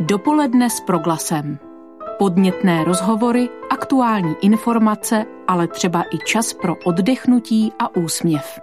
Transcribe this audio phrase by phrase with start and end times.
[0.00, 1.58] Dopoledne s proglasem.
[2.18, 8.60] Podnětné rozhovory, aktuální informace, ale třeba i čas pro oddechnutí a úsměv.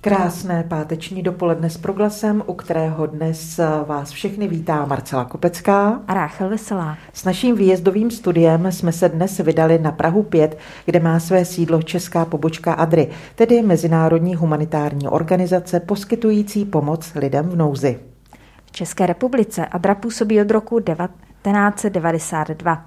[0.00, 6.48] Krásné páteční dopoledne s proglasem, u kterého dnes vás všechny vítá Marcela Kopecká a Ráchel
[6.48, 6.98] Veselá.
[7.12, 11.82] S naším výjezdovým studiem jsme se dnes vydali na Prahu 5, kde má své sídlo
[11.82, 18.13] česká pobočka ADRY, tedy Mezinárodní humanitární organizace poskytující pomoc lidem v nouzi.
[18.74, 22.86] V České republice ADRA působí od roku 1992.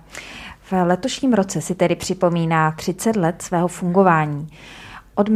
[0.62, 4.48] V letošním roce si tedy připomíná 30 let svého fungování.
[5.16, 5.30] Od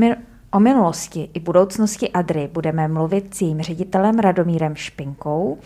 [0.51, 5.57] O minulosti i budoucnosti Adry budeme mluvit s jejím ředitelem Radomírem Špinkou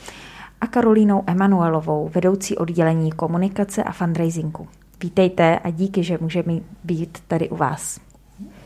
[0.62, 4.68] a Karolínou Emanuelovou, vedoucí oddělení komunikace a fundraisingu.
[5.04, 8.00] Vítejte a díky, že můžeme být tady u vás.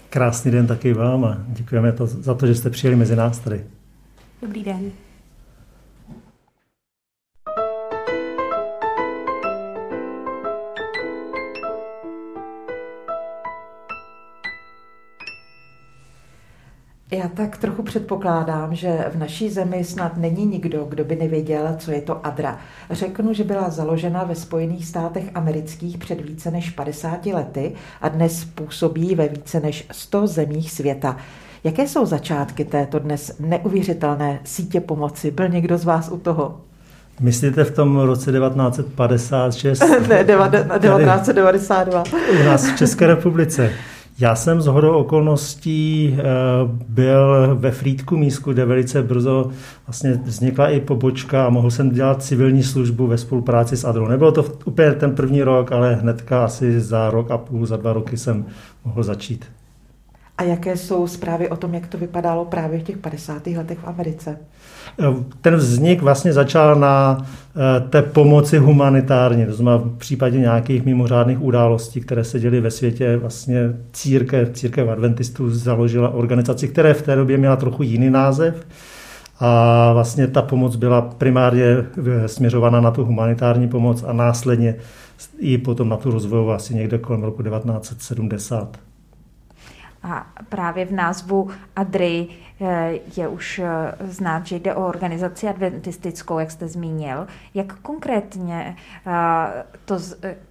[0.09, 3.65] Krásný den taky vám a děkujeme to, za to, že jste přijeli mezi nás tady.
[4.41, 4.91] Dobrý den.
[17.11, 21.91] Já tak trochu předpokládám, že v naší zemi snad není nikdo, kdo by nevěděl, co
[21.91, 22.59] je to ADRA.
[22.91, 28.45] Řeknu, že byla založena ve Spojených státech amerických před více než 50 lety a dnes
[28.45, 31.17] působí ve více než 100 zemích světa.
[31.63, 35.31] Jaké jsou začátky této dnes neuvěřitelné sítě pomoci?
[35.31, 36.61] Byl někdo z vás u toho?
[37.19, 39.79] Myslíte v tom roce 1956?
[40.09, 42.03] ne, 1992.
[42.39, 43.71] U nás v České republice.
[44.19, 46.23] Já jsem z hodou okolností eh,
[46.87, 49.49] byl ve Frýdku Mísku, kde velice brzo
[49.87, 54.07] vlastně vznikla i pobočka a mohl jsem dělat civilní službu ve spolupráci s Adrou.
[54.07, 57.93] Nebylo to úplně ten první rok, ale hnedka asi za rok a půl, za dva
[57.93, 58.45] roky jsem
[58.85, 59.45] mohl začít.
[60.39, 63.47] A jaké jsou zprávy o tom, jak to vypadalo právě v těch 50.
[63.47, 64.37] letech v Americe?
[65.41, 71.41] Ten vznik vlastně začal na eh, té pomoci humanitární, to znamená v případě nějakých mimořádných
[71.41, 73.59] událostí, které se děly ve světě, vlastně
[73.93, 78.67] církev, církev adventistů založila organizaci, která v té době měla trochu jiný název.
[79.39, 84.75] A vlastně ta pomoc byla primárně eh, směřována na tu humanitární pomoc a následně
[85.39, 88.88] i potom na tu rozvojovou asi někde kolem roku 1970.
[90.03, 92.27] A právě v názvu ADRI
[92.61, 93.67] eh, je už eh,
[94.05, 97.27] znát, že jde o organizaci adventistickou, jak jste zmínil.
[97.53, 98.75] Jak konkrétně
[99.07, 99.99] eh, to,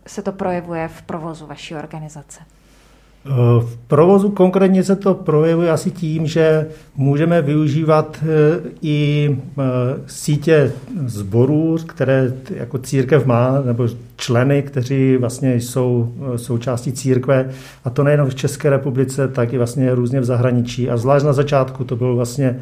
[0.07, 2.41] se to projevuje v provozu vaší organizace?
[3.61, 9.63] V provozu konkrétně se to projevuje asi tím, že můžeme využívat eh, i eh,
[10.07, 10.73] sítě
[11.07, 17.51] zborů, které jako církev má, nebo členy, kteří vlastně jsou eh, součástí církve,
[17.85, 20.91] a to nejen v České republice, tak i vlastně různě v zahraničí.
[20.91, 22.59] A zvlášť na začátku to bylo vlastně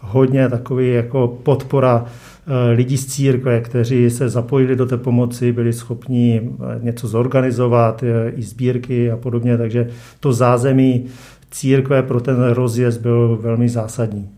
[0.00, 2.06] hodně takový jako podpora
[2.50, 8.02] Eh, lidí z církve, kteří se zapojili do té pomoci, byli schopni eh, něco zorganizovat,
[8.02, 9.88] eh, i sbírky a podobně, takže
[10.20, 11.06] to zázemí
[11.50, 14.30] církve pro ten rozjezd byl velmi zásadní.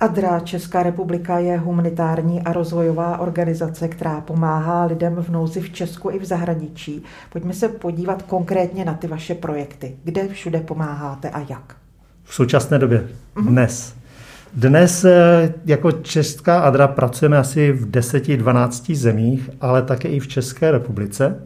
[0.00, 6.10] ADRA Česká republika je humanitární a rozvojová organizace, která pomáhá lidem v nouzi v Česku
[6.10, 7.02] i v zahraničí.
[7.32, 9.96] Pojďme se podívat konkrétně na ty vaše projekty.
[10.04, 11.76] Kde všude pomáháte a jak?
[12.24, 13.48] V současné době, mhm.
[13.48, 14.03] dnes.
[14.56, 20.70] Dnes eh, jako Česká Adra pracujeme asi v 10-12 zemích, ale také i v České
[20.70, 21.42] republice.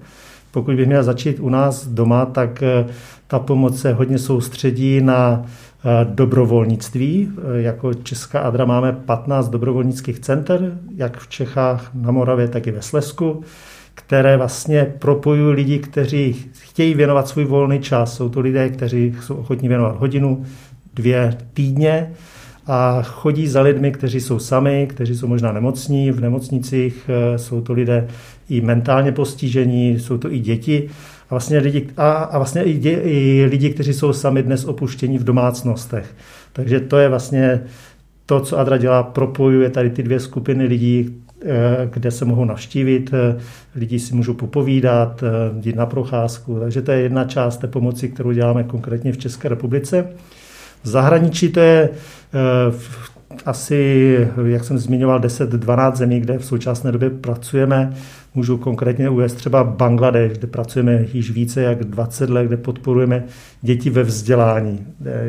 [0.51, 2.87] Pokud bych měl začít u nás doma, tak eh,
[3.27, 7.33] ta pomoc se hodně soustředí na eh, dobrovolnictví.
[7.57, 12.83] Jako Česká Adra máme 15 dobrovolnických center, jak v Čechách, na Moravě, tak i ve
[12.83, 13.43] Slesku,
[13.95, 18.17] které vlastně propojují lidi, kteří chtějí věnovat svůj volný čas.
[18.17, 20.45] Jsou to lidé, kteří jsou ochotní věnovat hodinu,
[20.95, 22.13] dvě týdně
[22.69, 27.61] a chodí za lidmi, kteří jsou sami, kteří jsou možná nemocní, v nemocnicích eh, jsou
[27.61, 28.09] to lidé
[28.49, 30.89] i mentálně postižení, jsou to i děti
[31.31, 35.19] a vlastně lidi, a, a vlastně i, dě, i lidi, kteří jsou sami dnes opuštění
[35.19, 36.15] v domácnostech.
[36.53, 37.61] Takže to je vlastně
[38.27, 43.11] to, co Adra dělá, propojuje tady ty dvě skupiny lidí, eh, kde se mohou navštívit,
[43.15, 43.41] eh,
[43.77, 45.25] lidi si můžou popovídat,
[45.63, 46.59] jít na procházku.
[46.61, 50.09] Takže to je jedna část té pomoci, kterou děláme konkrétně v České republice.
[50.89, 52.75] V zahraničí to je eh,
[53.47, 57.93] asi, jak jsem zmiňoval, 10-12 zemí, kde v současné době pracujeme.
[58.35, 63.25] Můžu konkrétně uvést třeba Bangladeš, kde pracujeme již více jak 20 let, kde podporujeme
[63.63, 64.87] děti ve vzdělání.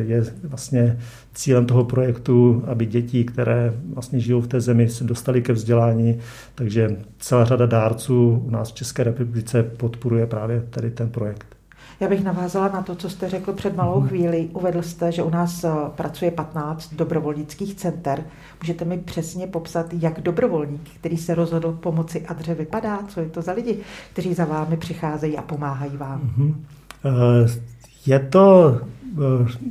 [0.08, 1.00] Je vlastně
[1.34, 6.18] cílem toho projektu, aby děti, které vlastně žijou v té zemi, se dostali ke vzdělání.
[6.56, 11.59] Takže celá řada dárců u nás v České republice podporuje právě tady ten projekt.
[12.00, 14.10] Já bych navázala na to, co jste řekl před malou mhm.
[14.10, 14.50] chvíli.
[14.54, 18.24] Uvedl jste, že u nás eh, pracuje 15 dobrovolnických center.
[18.62, 23.00] Můžete mi přesně popsat, jak dobrovolník, který se rozhodl pomoci Adře, vypadá?
[23.08, 23.80] Co je to za lidi,
[24.14, 26.22] kteří za vámi přicházejí a pomáhají vám?
[26.22, 26.54] Mm-hmm.
[28.06, 28.80] Je to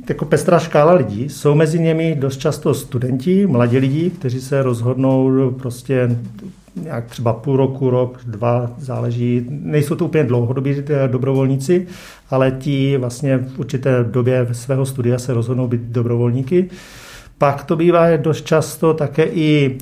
[0.09, 1.29] jako pestrá škála lidí.
[1.29, 6.17] Jsou mezi nimi dost často studenti, mladí lidi, kteří se rozhodnou prostě
[6.83, 9.45] nějak třeba půl roku, rok, dva, záleží.
[9.49, 11.87] Nejsou to úplně dlouhodobí eh, dobrovolníci,
[12.29, 16.69] ale ti vlastně v určité době svého studia se rozhodnou být dobrovolníky.
[17.37, 19.77] Pak to bývá dost často také i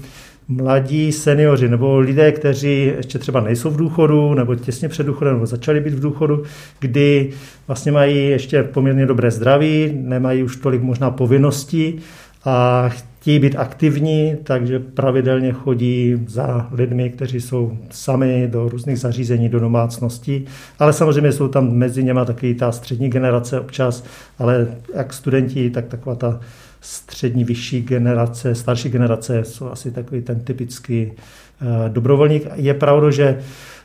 [0.47, 5.45] mladí seniori nebo lidé, kteří ještě třeba nejsou v důchodu nebo těsně před důchodem nebo
[5.45, 6.43] začali být v důchodu,
[6.79, 7.29] kdy
[7.67, 11.99] vlastně mají ještě poměrně dobré zdraví, nemají už tolik možná povinností
[12.45, 19.49] a chtějí být aktivní, takže pravidelně chodí za lidmi, kteří jsou sami do různých zařízení,
[19.49, 20.45] do domácností,
[20.79, 24.03] ale samozřejmě jsou tam mezi něma taky ta střední generace občas,
[24.39, 26.39] ale jak studenti, tak taková ta
[26.81, 32.43] střední, vyšší generace, starší generace jsou asi takový ten typický uh, dobrovolník.
[32.55, 33.39] Je pravda, že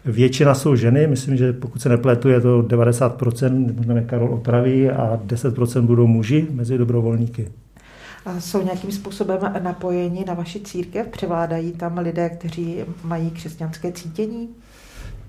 [0.04, 5.20] většina jsou ženy, myslím, že pokud se nepletu, je to 90%, možná Karol opraví, a
[5.26, 7.48] 10% budou muži mezi dobrovolníky.
[8.26, 11.08] A jsou nějakým způsobem napojeni na vaši církev?
[11.08, 14.48] Převládají tam lidé, kteří mají křesťanské cítění?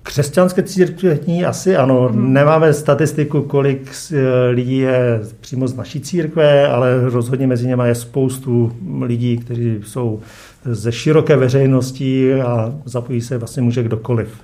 [0.04, 2.08] Křesťanské církvení asi ano.
[2.08, 2.34] Hmm.
[2.34, 7.96] Nemáme statistiku, kolik eh, lidí je přímo z naší církve, ale rozhodně mezi něma je
[7.96, 8.72] spoustu
[9.02, 10.20] lidí, kteří jsou
[10.66, 14.42] ze široké veřejnosti a zapojí se vlastně může kdokoliv.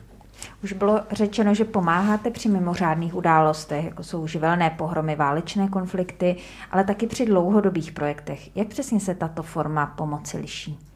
[0.63, 6.35] Už bylo řečeno, že pomáháte při mimořádných událostech, jako jsou živelné pohromy, válečné konflikty,
[6.71, 8.57] ale taky při dlouhodobých projektech.
[8.57, 10.88] Jak přesně se tato forma pomoci liší?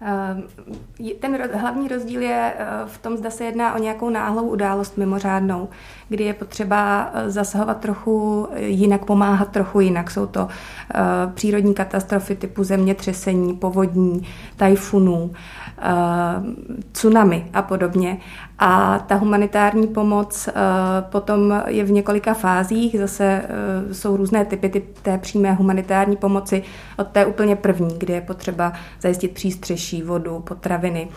[0.00, 0.42] Ehm,
[1.20, 5.68] ten hlavní rozdíl je eh, v tom, zda se jedná o nějakou náhlou událost mimořádnou,
[6.08, 10.10] kdy je potřeba eh, zasahovat trochu jinak, pomáhat trochu jinak.
[10.10, 10.48] Jsou to
[10.94, 11.00] eh,
[11.34, 15.30] přírodní katastrofy typu zemětřesení, povodní, tajfunů,
[16.92, 18.18] tsunami a podobně.
[18.58, 20.48] A ta humanitární pomoc
[21.00, 22.98] potom je v několika fázích.
[22.98, 23.42] Zase
[23.92, 26.62] jsou různé typy typ té přímé humanitární pomoci
[26.96, 31.08] od té úplně první, kdy je potřeba zajistit přístřeší vodu, potraviny,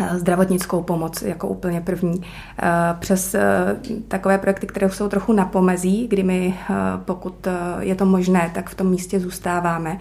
[0.00, 2.22] eh, zdravotnickou pomoc jako úplně první,
[2.62, 2.68] eh,
[2.98, 3.76] přes eh,
[4.08, 6.58] takové projekty, které jsou trochu na pomezí, kdy my,
[7.04, 7.48] pokud
[7.80, 9.98] je to možné, tak v tom místě zůstáváme.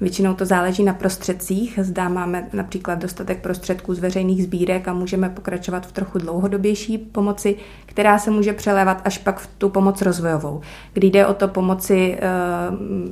[0.00, 1.78] Většinou to záleží na prostředcích.
[1.82, 7.56] Zdá máme například dostatek prostředků z veřejných sbírek a můžeme pokračovat v trochu dlouhodobější pomoci,
[7.86, 10.60] která se může přelévat až pak v tu pomoc rozvojovou,
[10.92, 12.28] kdy jde o to pomoci eh,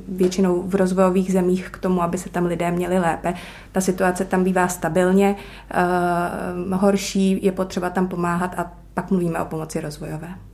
[0.07, 3.33] většinou v rozvojových zemích k tomu, aby se tam lidé měli lépe.
[3.71, 5.35] Ta situace tam bývá stabilně,
[5.71, 10.48] eh, horší je potřeba tam pomáhat a pak mluvíme o pomoci rozvojové.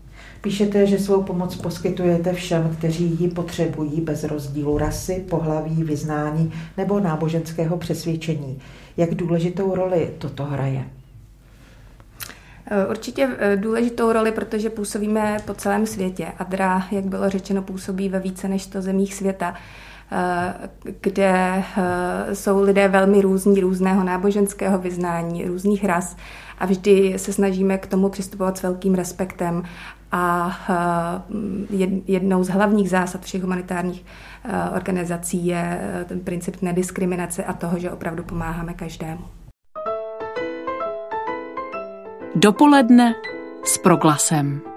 [0.46, 7.00] Píšete, že svou pomoc poskytujete všem, kteří ji potřebují bez rozdílu rasy, pohlaví, vyznání nebo
[7.00, 8.60] náboženského přesvědčení.
[8.98, 10.86] Jak důležitou roli toto hraje?
[12.72, 16.28] Eh, určitě eh, důležitou roli, protože působíme po celém světě.
[16.38, 19.54] ADRA, jak bylo řečeno, působí ve více než 100 zemích světa
[20.12, 20.54] eh,
[21.02, 21.64] kde
[22.34, 26.16] jsou lidé velmi různí, různého náboženského vyznání, různých ras
[26.58, 29.64] a vždy se snažíme k tomu přistupovat s velkým respektem
[30.16, 31.26] a
[32.08, 34.06] jednou z hlavních zásad všech humanitárních
[34.76, 39.22] organizací je ten princip nediskriminace a toho, že opravdu pomáháme každému.
[42.36, 43.14] Dopoledne
[43.64, 44.75] s proglasem.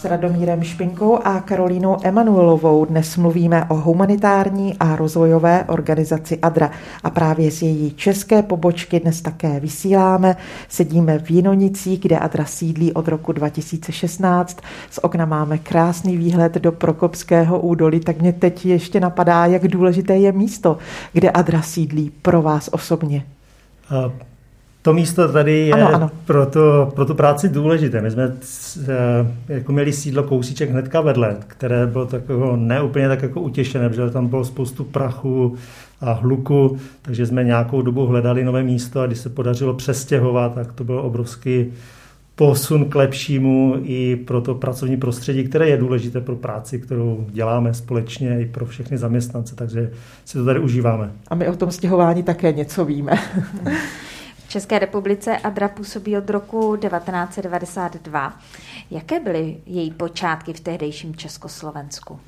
[0.00, 6.70] S Radomírem Špinkou a Karolínou Emanuelovou dnes mluvíme o humanitární a rozvojové organizaci ADRA
[7.04, 10.36] a právě z její české pobočky dnes také vysíláme.
[10.68, 14.60] Sedíme v Jinonicích, kde ADRA sídlí od roku 2016.
[14.90, 20.16] Z okna máme krásný výhled do Prokopského údolí, tak mě teď ještě napadá, jak důležité
[20.16, 20.78] je místo,
[21.12, 23.24] kde ADRA sídlí pro vás osobně.
[24.82, 26.10] To místo tady je ano, ano.
[26.24, 28.00] Pro, to, pro tu práci důležité.
[28.00, 28.32] My jsme
[28.88, 34.10] eh, jako měli sídlo kousíček hnedka vedle, které bylo takového neúplně tak jako utěšené, protože
[34.10, 35.56] tam bylo spoustu prachu
[36.00, 40.72] a hluku, takže jsme nějakou dobu hledali nové místo a když se podařilo přestěhovat, tak
[40.72, 41.66] to bylo obrovský
[42.34, 47.74] posun k lepšímu i pro to pracovní prostředí, které je důležité pro práci, kterou děláme
[47.74, 49.90] společně i pro všechny zaměstnance, takže
[50.24, 51.10] si to tady užíváme.
[51.28, 53.12] A my o tom stěhování také něco víme.
[54.50, 58.32] České republice Adra působí od roku 1992.
[58.90, 62.20] Jaké byly její počátky v tehdejším Československu?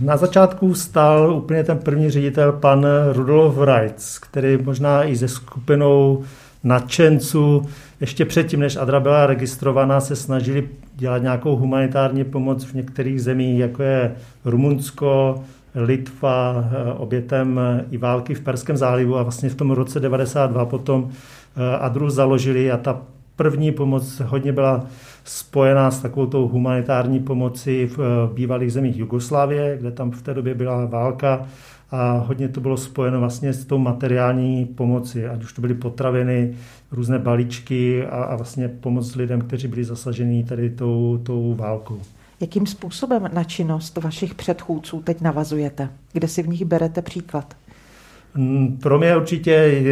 [0.00, 6.24] Na začátku stál úplně ten první ředitel, pan Rudolf Reitz, který možná i se skupinou
[6.64, 7.68] nadšenců
[8.00, 13.58] ještě předtím, než Adra byla registrovaná, se snažili dělat nějakou humanitární pomoc v některých zemích,
[13.58, 19.70] jako je Rumunsko, Litva, eh, obětem i války v Perském zálivu a vlastně v tom
[19.70, 21.10] roce 92 potom
[21.80, 23.02] Adru založili a ta
[23.36, 24.86] první pomoc hodně byla
[25.24, 27.98] spojená s takovou tou humanitární pomocí v
[28.34, 31.46] bývalých zemích Jugoslávie, kde tam v té době byla válka
[31.90, 36.54] a hodně to bylo spojeno vlastně s tou materiální pomoci, ať už to byly potraviny,
[36.92, 42.00] různé balíčky a, a vlastně pomoc lidem, kteří byli zasaženi tady tou, tou válkou.
[42.44, 45.88] Jakým způsobem na činnost vašich předchůdců teď navazujete?
[46.12, 47.56] Kde si v nich berete příklad?
[48.34, 49.82] Mm, pro mě určitě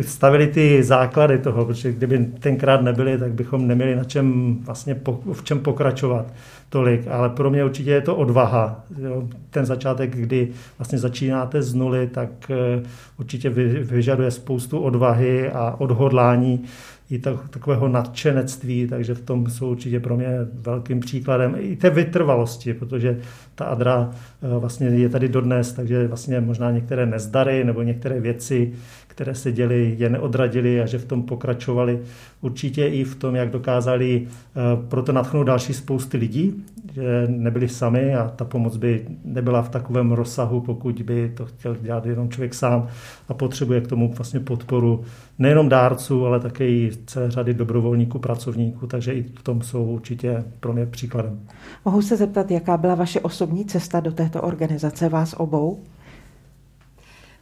[0.00, 5.00] stavili ty základy toho, protože kdyby tenkrát nebyli, tak bychom neměli na čem vlastně
[5.32, 6.26] v čem pokračovat
[6.68, 8.84] tolik, ale pro mě určitě je to odvaha.
[8.98, 9.28] Jo.
[9.50, 12.82] Ten začátek, kdy vlastně začínáte z nuly, tak eh,
[13.18, 13.50] určitě
[13.80, 16.64] vyžaduje spoustu odvahy a odhodlání
[17.10, 17.18] i
[17.50, 21.56] takového nadšenectví, takže v tom jsou určitě pro mě velkým příkladem.
[21.58, 23.20] I té vytrvalosti, protože
[23.54, 28.72] ta Adra eh, vlastně je tady dodnes, takže vlastně možná některé nezdary nebo některé věci,
[29.14, 32.00] které se děly, je neodradili a že v tom pokračovali.
[32.40, 38.14] Určitě i v tom, jak dokázali eh, proto natchnout další spousty lidí, že nebyli sami
[38.14, 42.54] a ta pomoc by nebyla v takovém rozsahu, pokud by to chtěl dělat jenom člověk
[42.54, 42.88] sám
[43.28, 45.04] a potřebuje k tomu vlastně podporu
[45.38, 50.44] nejenom dárců, ale také i celé řady dobrovolníků, pracovníků, takže i v tom jsou určitě
[50.60, 51.40] pro mě příkladem.
[51.84, 55.78] Mohu se zeptat, jaká byla vaše osobní cesta do této organizace vás obou?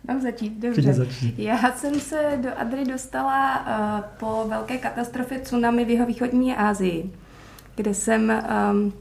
[0.08, 0.92] Mám začít, dobře.
[0.92, 1.38] Začít.
[1.38, 7.10] Já jsem se do Adry dostala uh, po velké katastrofě tsunami v jeho východní Asii,
[7.76, 8.42] kde jsem
[8.72, 8.92] um,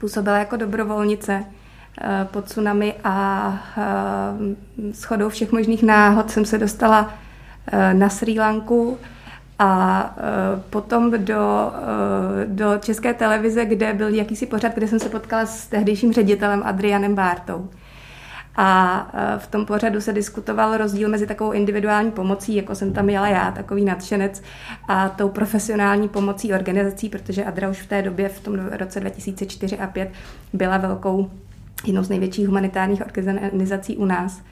[0.00, 7.02] působila jako dobrovolnice uh, po tsunami a uh, shodou všech možných náhod jsem se dostala
[7.02, 8.98] uh, na Sri Lanku
[9.58, 15.08] a uh, potom do, uh, do české televize, kde byl jakýsi pořad, kde jsem se
[15.08, 17.68] potkala s tehdejším ředitelem Adrianem Bártou.
[18.56, 23.10] A e, v tom pořadu se diskutoval rozdíl mezi takovou individuální pomocí, jako jsem tam
[23.10, 24.42] jela já, takový nadšenec,
[24.88, 29.78] a tou profesionální pomocí organizací, protože Adra už v té době, v tom roce 2004
[29.78, 30.10] a 5,
[30.52, 31.30] byla velkou,
[31.86, 34.42] jednou z největších humanitárních organizací u nás.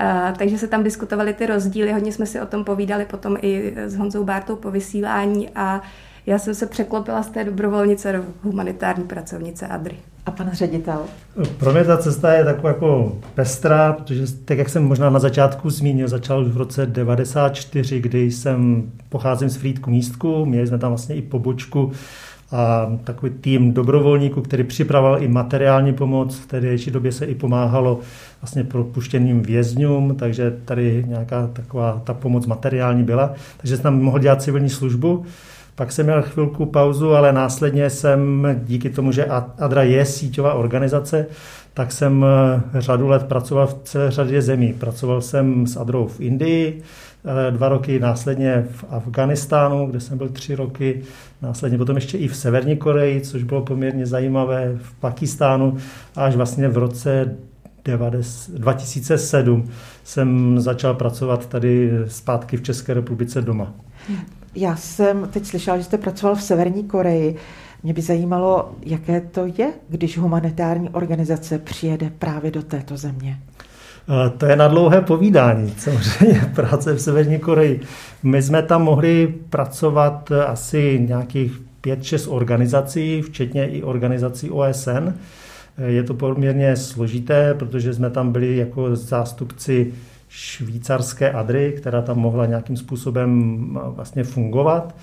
[0.00, 3.74] Uh, takže se tam diskutovaly ty rozdíly, hodně jsme si o tom povídali potom i
[3.76, 5.82] s Honzou Bártou po vysílání a
[6.26, 9.96] já jsem se překlopila z té dobrovolnice do humanitární pracovnice Adry.
[10.28, 10.98] A pan ředitel?
[11.58, 15.70] Pro mě ta cesta je taková jako pestrá, protože tak, jak jsem možná na začátku
[15.70, 21.14] zmínil, začal v roce 94, kdy jsem pocházím z Frýdku místku, měli jsme tam vlastně
[21.14, 21.92] i pobočku
[22.52, 26.36] a takový tým dobrovolníků, který připravoval i materiální pomoc.
[26.38, 28.00] V té době se i pomáhalo
[28.42, 33.34] vlastně propuštěným vězňům, takže tady nějaká taková ta pomoc materiální byla.
[33.56, 35.24] Takže jsem tam mohl dělat civilní službu.
[35.78, 39.24] Pak jsem měl chvilku pauzu, ale následně jsem díky tomu, že
[39.58, 41.26] Adra je síťová organizace,
[41.74, 44.72] tak jsem eh, řadu let pracoval v celé řadě zemí.
[44.72, 46.82] Pracoval jsem s Adrou v Indii,
[47.48, 51.02] eh, dva roky následně v Afganistánu, kde jsem byl tři roky,
[51.42, 55.76] následně potom ještě i v Severní Koreji, což bylo poměrně zajímavé, v Pakistánu,
[56.16, 57.36] až vlastně v roce
[58.56, 59.64] 2007
[60.04, 63.74] jsem začal pracovat tady zpátky v České republice doma.
[64.60, 67.36] Já jsem teď slyšela, že jste pracoval v Severní Koreji.
[67.82, 73.38] Mě by zajímalo, jaké to je, když humanitární organizace přijede právě do této země.
[74.38, 77.80] To je na dlouhé povídání, samozřejmě, práce v Severní Koreji.
[78.22, 85.12] My jsme tam mohli pracovat asi nějakých 5-6 organizací, včetně i organizací OSN.
[85.86, 89.92] Je to poměrně složité, protože jsme tam byli jako zástupci
[90.28, 94.94] švýcarské Adry, která tam mohla nějakým způsobem vlastně fungovat.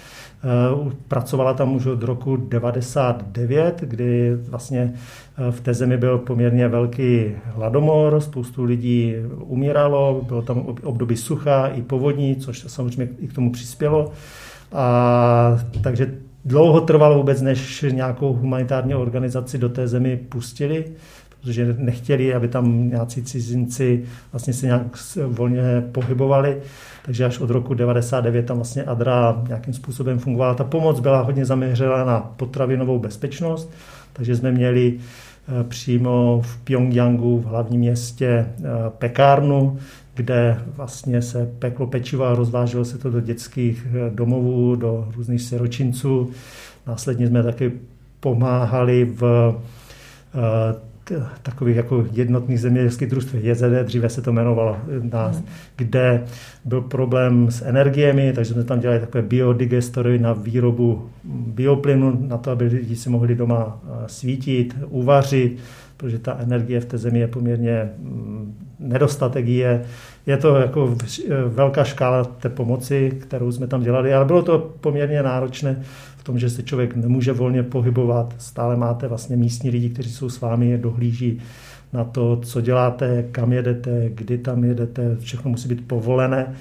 [0.43, 4.93] Eh, pracovala tam už od roku 99, kdy vlastně
[5.37, 11.67] eh, v té zemi byl poměrně velký hladomor, spoustu lidí umíralo, bylo tam období sucha
[11.67, 14.11] i povodní, což samozřejmě i k tomu přispělo.
[14.71, 16.13] A takže
[16.45, 20.85] dlouho trvalo vůbec, než nějakou humanitární organizaci do té zemi pustili
[21.45, 24.81] protože nechtěli, aby tam nějací cizinci vlastně se nějak
[25.27, 26.57] volně pohybovali.
[27.05, 30.53] Takže až od roku 99 tam vlastně Adra nějakým způsobem fungovala.
[30.53, 33.71] Ta pomoc byla hodně zaměřena na potravinovou bezpečnost,
[34.13, 39.77] takže jsme měli eh, přímo v Pyongyangu, v hlavním městě, eh, pekárnu,
[40.13, 45.41] kde vlastně se peklo pečivo a rozváželo se to do dětských eh, domovů, do různých
[45.41, 46.31] siročinců.
[46.87, 47.71] Následně jsme taky
[48.19, 49.55] pomáhali v
[51.43, 54.77] takových jako jednotných zemědělských družstv JZD, dříve se to jmenovalo
[55.11, 55.45] nás, hmm.
[55.75, 56.23] kde
[56.65, 62.51] byl problém s energiemi, takže jsme tam dělali takové biodigestory na výrobu bioplynu, na to,
[62.51, 65.57] aby lidi si mohli doma svítit, uvařit,
[65.97, 69.83] protože ta energie v té zemi je poměrně mm, nedostatek je.
[70.25, 70.95] Je to jako
[71.47, 75.83] velká škála té pomoci, kterou jsme tam dělali, ale bylo to poměrně náročné
[76.25, 78.35] tom, že se člověk nemůže volně pohybovat.
[78.37, 81.41] Stále máte vlastně místní lidi, kteří jsou s vámi, dohlíží
[81.93, 86.53] na to, co děláte, kam jedete, kdy tam jedete, všechno musí být povolené.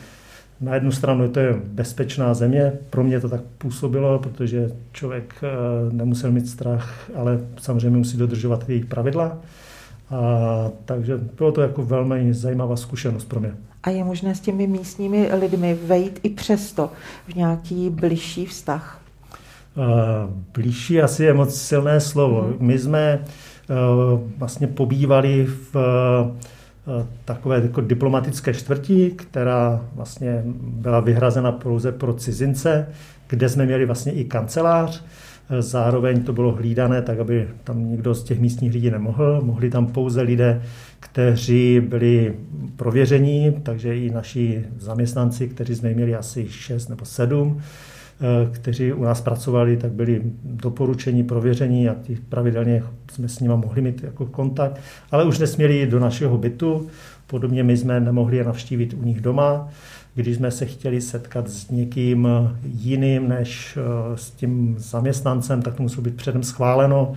[0.61, 5.95] Na jednu stranu to je bezpečná země, pro mě to tak působilo, protože člověk eh,
[5.95, 9.39] nemusel mít strach, ale samozřejmě musí dodržovat jejich pravidla.
[10.11, 13.55] A, takže bylo to jako velmi zajímavá zkušenost pro mě.
[13.83, 16.93] A je možné s těmi místními lidmi vejít i přesto
[17.29, 19.04] v nějaký bližší vztah?
[19.77, 19.85] Uh,
[20.55, 22.43] blížší asi je moc silné slovo.
[22.43, 22.57] Mm-hmm.
[22.61, 31.53] My jsme uh, vlastně pobývali v uh, takové jako diplomatické čtvrti, která vlastně byla vyhrazena
[31.53, 32.89] pouze pro cizince,
[33.29, 35.05] kde jsme měli vlastně i kancelář.
[35.59, 39.41] Zároveň to bylo hlídané, tak aby tam nikdo z těch místních lidí nemohl.
[39.45, 40.63] Mohli tam pouze lidé,
[41.01, 42.35] kteří byli
[42.77, 47.94] prověření, takže i naši zaměstnanci, kteří jsme měli asi 6 nebo 7, eh,
[48.53, 53.83] kteří u nás pracovali, tak byli doporučení, prověření a těch pravidelně jsme s nimi mohli
[53.83, 54.81] mít jako kontakt,
[55.11, 56.89] ale už nesměli jít do našeho bytu,
[57.27, 59.69] podobně my jsme nemohli je navštívit u nich doma,
[60.15, 62.29] když jsme se chtěli setkat s někým
[62.65, 67.15] jiným než eh, s tím zaměstnancem, tak to muselo být předem schváleno.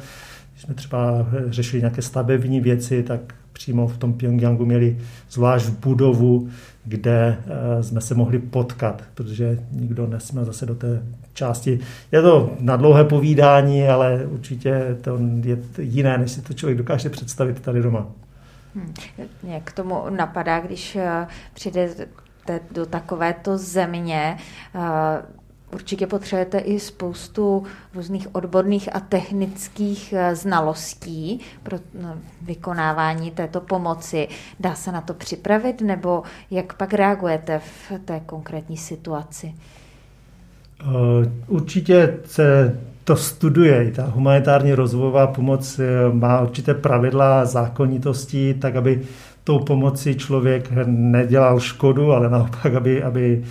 [0.52, 4.98] Když jsme třeba řešili nějaké stavební věci, tak přímo v tom Pyongyangu měli
[5.32, 6.50] zvlášť budovu,
[6.86, 11.80] kde eh, jsme se mohli potkat, protože nikdo nesměl zase do té části.
[12.12, 17.10] Je to na dlouhé povídání, ale určitě to je jiné, než si to člověk dokáže
[17.10, 18.08] představit tady doma.
[18.76, 18.94] Hmm.
[19.44, 21.90] Mě k tomu napadá, když eh, přijde
[22.72, 24.38] do takovéto země,
[24.76, 25.37] eh,
[25.74, 27.64] Určitě potřebujete i spoustu
[27.96, 34.28] různých odborných a technických eh, znalostí pro no, vykonávání této pomoci.
[34.60, 39.56] Dá se na to připravit, nebo jak pak reagujete v té konkrétní situaci?
[40.82, 40.86] Eh,
[41.48, 43.92] určitě se to studuje.
[43.92, 45.80] Ta humanitární rozvojová pomoc
[46.12, 49.02] má určité pravidla, zákonitosti, tak aby
[49.48, 53.44] tou pomoci člověk nedělal škodu, ale naopak, aby, aby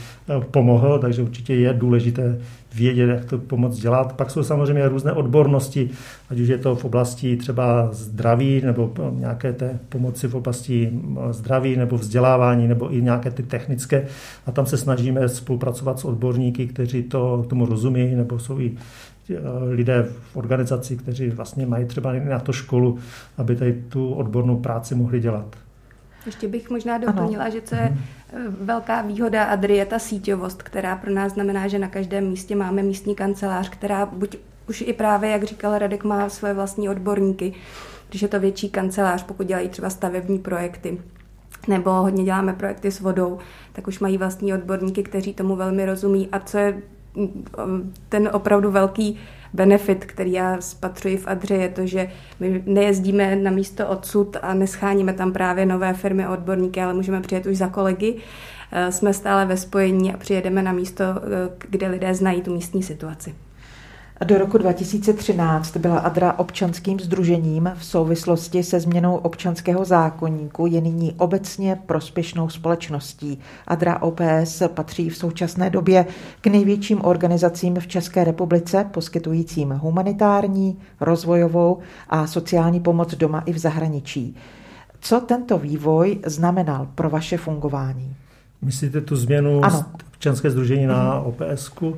[0.51, 2.39] pomohl, takže určitě je důležité
[2.75, 4.13] vědět, jak to pomoc dělat.
[4.13, 5.91] Pak jsou samozřejmě různé odbornosti,
[6.31, 10.93] ať už je to v oblasti třeba zdraví nebo nějaké té pomoci v oblasti
[11.31, 14.05] zdraví nebo vzdělávání nebo i nějaké ty technické.
[14.47, 18.77] A tam se snažíme spolupracovat s odborníky, kteří to tomu rozumí nebo jsou i
[19.71, 22.99] lidé v organizaci, kteří vlastně mají třeba na to školu,
[23.37, 25.57] aby tady tu odbornou práci mohli dělat.
[26.27, 27.53] Ještě bych možná doplnila, ano.
[27.53, 31.79] že co je eh, velká výhoda Adry je ta síťovost, která pro nás znamená, že
[31.79, 34.37] na každém místě máme místní kancelář, která buď
[34.69, 37.55] už i právě, jak říkal Radek, má své vlastní odborníky,
[38.09, 41.01] když je to větší kancelář, pokud dělají třeba stavební projekty,
[41.69, 43.39] nebo hodně děláme projekty s vodou,
[43.73, 46.29] tak už mají vlastní odborníky, kteří tomu velmi rozumí.
[46.33, 46.83] A co je
[47.15, 49.19] mm, ten opravdu velký
[49.53, 54.55] benefit, který já spatřuji v Adře, je to, že my nejezdíme na místo odsud a
[54.55, 58.17] nescháníme tam právě nové firmy a odborníky, ale můžeme přijet už za kolegy.
[58.73, 62.83] Eh, jsme stále ve spojení a přijedeme na místo, eh, kde lidé znají tu místní
[62.83, 63.35] situaci.
[64.25, 71.13] Do roku 2013 byla Adra občanským združením v souvislosti se změnou občanského zákonníku je nyní
[71.13, 73.39] obecně prospěšnou společností.
[73.67, 76.07] Adra OPS patří v současné době
[76.41, 83.59] k největším organizacím v České republice, poskytujícím humanitární, rozvojovou a sociální pomoc doma i v
[83.59, 84.37] zahraničí.
[85.01, 88.17] Co tento vývoj znamenal pro vaše fungování?
[88.63, 89.85] Myslíte tu změnu ano.
[90.07, 91.27] občanské združení na mhm.
[91.27, 91.97] OPS-ku?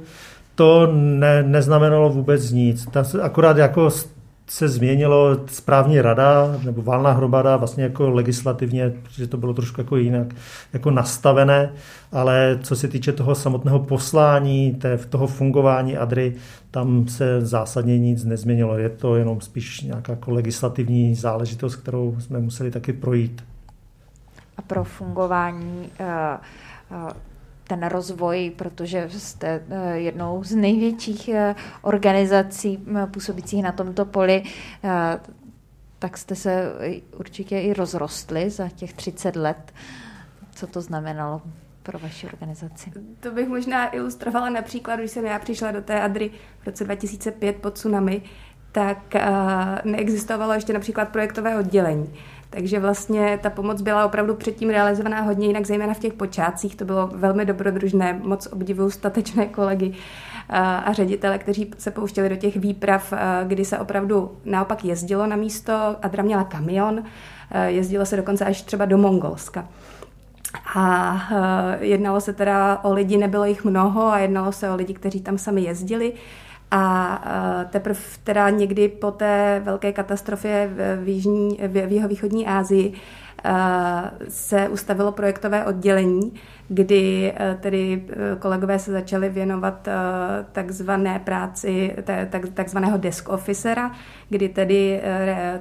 [0.58, 2.86] To ne, neznamenalo vůbec nic.
[2.86, 3.90] Ta akorát jako
[4.46, 9.96] se změnilo správní rada nebo válná hromada vlastně jako legislativně, protože to bylo trošku jako
[9.96, 10.26] jinak
[10.72, 11.72] jako nastavené,
[12.12, 16.34] ale co se týče toho samotného poslání, té, toho fungování Adry,
[16.70, 18.78] tam se zásadně nic nezměnilo.
[18.78, 23.44] Je to jenom spíš nějaká jako legislativní záležitost, kterou jsme museli taky projít.
[24.56, 25.90] A pro fungování
[26.90, 27.12] uh, uh
[27.68, 34.42] ten rozvoj, protože jste eh, jednou z největších eh, organizací působících na tomto poli,
[34.84, 35.20] eh,
[35.98, 36.72] tak jste se
[37.16, 39.72] určitě i rozrostli za těch 30 let.
[40.54, 41.42] Co to znamenalo
[41.82, 42.92] pro vaši organizaci?
[43.20, 47.56] To bych možná ilustrovala například, když jsem já přišla do té Adry v roce 2005
[47.56, 48.22] pod tsunami,
[48.72, 49.14] tak
[49.84, 52.14] neexistovalo ještě například projektové oddělení.
[52.50, 56.76] Takže vlastně ta pomoc byla opravdu předtím realizovaná hodně jinak, zejména v těch počátcích.
[56.76, 59.94] To bylo velmi dobrodružné, moc obdivuju statečné kolegy
[60.84, 63.12] a ředitele, kteří se pouštěli do těch výprav,
[63.44, 65.96] kdy se opravdu naopak jezdilo na místo.
[66.02, 67.02] Adra měla kamion,
[67.66, 69.68] jezdilo se dokonce až třeba do Mongolska.
[70.76, 71.16] A
[71.80, 75.38] jednalo se teda o lidi, nebylo jich mnoho a jednalo se o lidi, kteří tam
[75.38, 76.12] sami jezdili.
[76.70, 80.70] A teprve teda někdy po té velké katastrofě
[81.02, 82.92] v, jižní, v jeho východní Asii
[84.28, 86.32] se ustavilo projektové oddělení,
[86.68, 88.04] kdy tedy
[88.38, 89.88] kolegové se začali věnovat
[90.52, 91.96] takzvané práci
[92.54, 93.92] takzvaného desk officera,
[94.28, 95.02] kdy tedy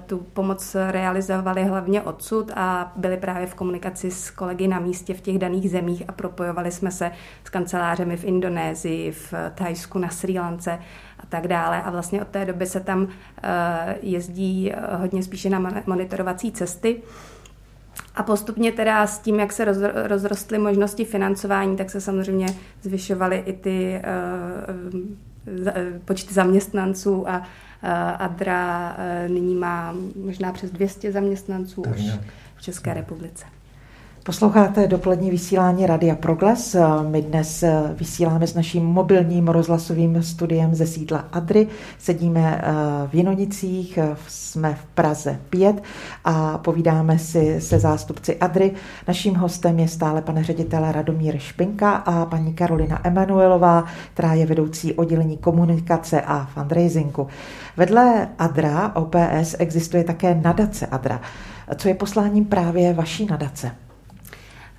[0.06, 5.22] tu pomoc realizovali hlavně odsud a byli právě v komunikaci s kolegy na místě v
[5.22, 7.12] těch daných zemích a propojovali jsme se
[7.43, 10.80] s kancelářemi v Indonésii, v Thajsku, na Sri Lance
[11.20, 11.82] a tak dále.
[11.82, 13.08] A vlastně od té doby se tam
[14.02, 17.02] jezdí hodně spíše na monitorovací cesty.
[18.16, 19.66] A postupně teda s tím, jak se
[20.08, 22.48] rozrostly možnosti financování, tak se samozřejmě
[22.82, 27.46] zvyšovaly i ty uh, počty zaměstnanců a uh,
[28.20, 32.02] Adra uh, nyní má možná přes 200 zaměstnanců tak už
[32.56, 33.46] v České republice.
[34.28, 36.76] Posloucháte dopolední vysílání Radia Proglas.
[37.10, 37.63] My dnes
[37.94, 41.68] vysíláme s naším mobilním rozhlasovým studiem ze sídla Adry.
[42.00, 42.72] Sedíme eh,
[43.08, 45.84] v Jinonicích, jsme v Praze 5
[46.26, 48.72] a povídáme si se zástupci Adry.
[49.08, 54.94] Naším hostem je stále pan ředitel Radomír Špinka a paní Karolina Emanuelová, která je vedoucí
[54.94, 57.28] oddělení komunikace a fundraisingu.
[57.78, 61.22] Vedle Adra OPS existuje také nadace Adra.
[61.76, 63.87] Co je posláním právě vaší nadace?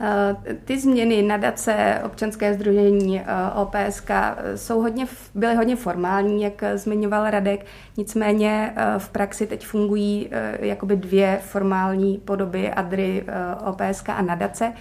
[0.01, 6.63] Eh, ty změny nadace občanské združení eh, OPSK eh, jsou hodně, byly hodně formální, jak
[6.75, 10.31] zmiňoval Radek, nicméně v praxi teď fungují
[10.61, 13.25] jakoby dvě formální podoby ADRY,
[13.65, 14.73] OPSK a nadace.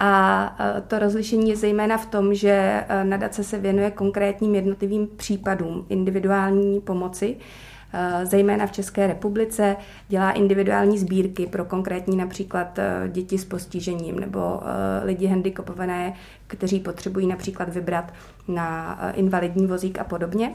[0.00, 0.56] A
[0.88, 7.36] to rozlišení je zejména v tom, že nadace se věnuje konkrétním jednotlivým případům individuální pomoci,
[7.36, 7.75] Eh,
[8.24, 9.76] zejména v České republice,
[10.08, 16.12] dělá individuální sbírky pro konkrétní například eh, děti s postižením nebo eh, lidi handicapované,
[16.46, 18.12] kteří potřebují například vybrat
[18.48, 20.54] na invalidní vozík a podobně.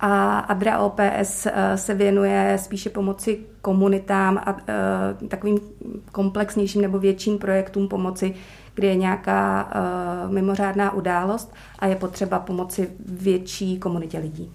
[0.00, 4.56] A Adra OPS se věnuje spíše pomoci komunitám a
[5.28, 5.58] takovým
[6.12, 8.34] komplexnějším nebo větším projektům pomoci,
[8.74, 9.70] kdy je nějaká
[10.28, 14.52] mimořádná událost a je potřeba pomoci větší komunitě lidí.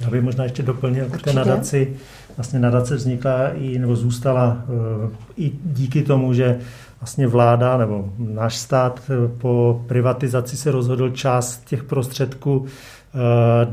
[0.00, 1.96] Já bych možná ještě doplnil k té nadaci.
[2.36, 6.58] Vlastně nadace vznikla i, nebo zůstala eh, i díky tomu, že
[7.00, 13.18] vlastně vláda nebo náš stát eh, po privatizaci se rozhodl část těch prostředků eh,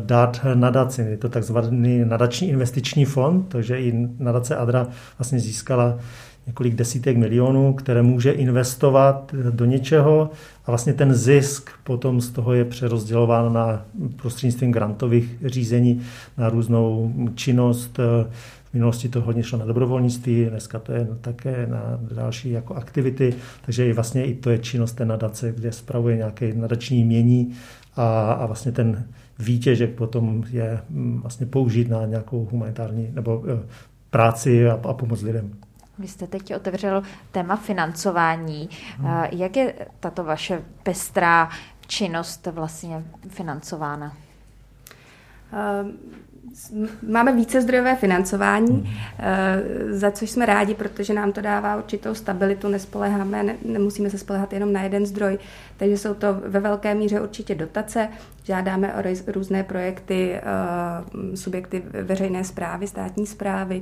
[0.05, 1.01] dát nadaci.
[1.01, 4.87] Je to takzvaný nadační investiční fond, takže i nadace Adra
[5.19, 5.97] vlastně získala
[6.47, 10.29] několik desítek milionů, které může investovat do něčeho
[10.65, 16.01] a vlastně ten zisk potom z toho je přerozdělován na prostřednictvím grantových řízení
[16.37, 17.97] na různou činnost.
[17.97, 23.33] V minulosti to hodně šlo na dobrovolnictví, dneska to je také na další jako aktivity,
[23.65, 27.53] takže i vlastně i to je činnost té nadace, kde spravuje nějaké nadační mění
[27.95, 29.05] a, a vlastně ten
[29.39, 33.59] výtěžek potom je mm, vlastně použít na nějakou humanitární nebo eh,
[34.09, 35.51] práci a, a pomoc lidem.
[35.99, 38.69] Vy jste teď otevřel téma financování.
[38.97, 39.23] Hmm.
[39.31, 41.49] Jak je tato vaše pestrá
[41.87, 44.13] činnost vlastně financována?
[47.09, 48.87] Máme více zdrojové financování, hmm.
[49.19, 54.17] Eh, za což jsme rádi, protože nám to dává určitou stabilitu, nespoleháme, ne, nemusíme se
[54.17, 55.37] spolehat jenom na jeden zdroj,
[55.77, 58.09] takže jsou to ve velké míře určitě dotace,
[58.43, 63.81] žádáme o různé projekty, eh, subjekty veřejné zprávy, státní zprávy,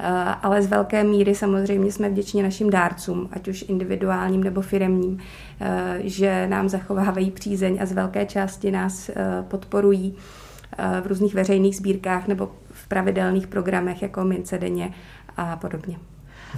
[0.00, 0.04] eh,
[0.42, 5.18] ale z velké míry samozřejmě jsme vděční našim dárcům, ať už individuálním nebo firemním,
[5.98, 9.10] že nám zachovávají přízeň a z velké části nás
[9.48, 10.16] podporují
[11.02, 14.90] v různých veřejných sbírkách nebo v pravidelných programech jako Mince denně
[15.36, 15.96] a podobně.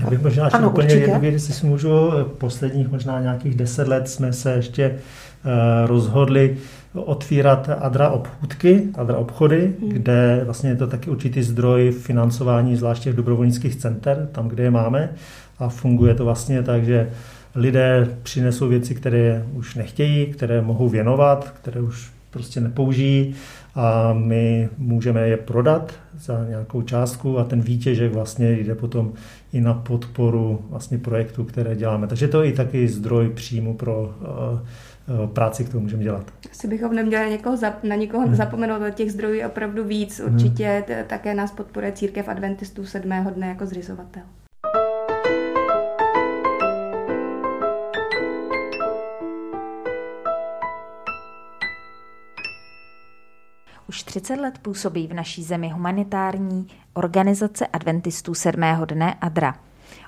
[0.01, 4.09] Já bych možná ano, úplně jednu věc, jestli si můžu, posledních možná nějakých deset let
[4.09, 6.57] jsme se ještě uh, rozhodli
[6.95, 9.91] otvírat Adra obchůdky, Adra obchody, hmm.
[9.91, 14.71] kde vlastně je to taky určitý zdroj financování, zvláště v dobrovolnických center, tam, kde je
[14.71, 15.11] máme.
[15.59, 17.11] A funguje to vlastně tak, že
[17.55, 23.35] lidé přinesou věci, které už nechtějí, které mohou věnovat, které už prostě nepoužijí
[23.75, 29.13] a my můžeme je prodat za nějakou částku a ten výtěžek vlastně jde potom
[29.53, 32.07] i na podporu vlastně projektu, které děláme.
[32.07, 36.31] Takže to je i taky zdroj příjmu pro uh, práci, kterou můžeme dělat.
[36.51, 38.35] Asi bychom neměli někoho, zap, na někoho hmm.
[38.35, 40.21] zapomenout, do těch zdrojů opravdu víc.
[40.21, 41.05] Určitě hmm.
[41.07, 44.23] také nás podporuje Církev adventistů sedmého dne jako zřizovatel.
[53.91, 59.55] Už 30 let působí v naší zemi humanitární organizace adventistů sedmého dne ADRA.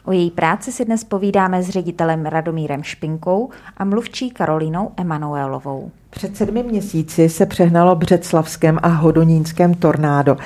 [0.04, 5.90] O její práci si dnes povídáme s ředitelem Radomírem Špinkou a mluvčí Karolínou Emanuelovou.
[6.10, 10.36] Před sedmi měsíci se přehnalo Břeclavském a Hodonínském tornádo.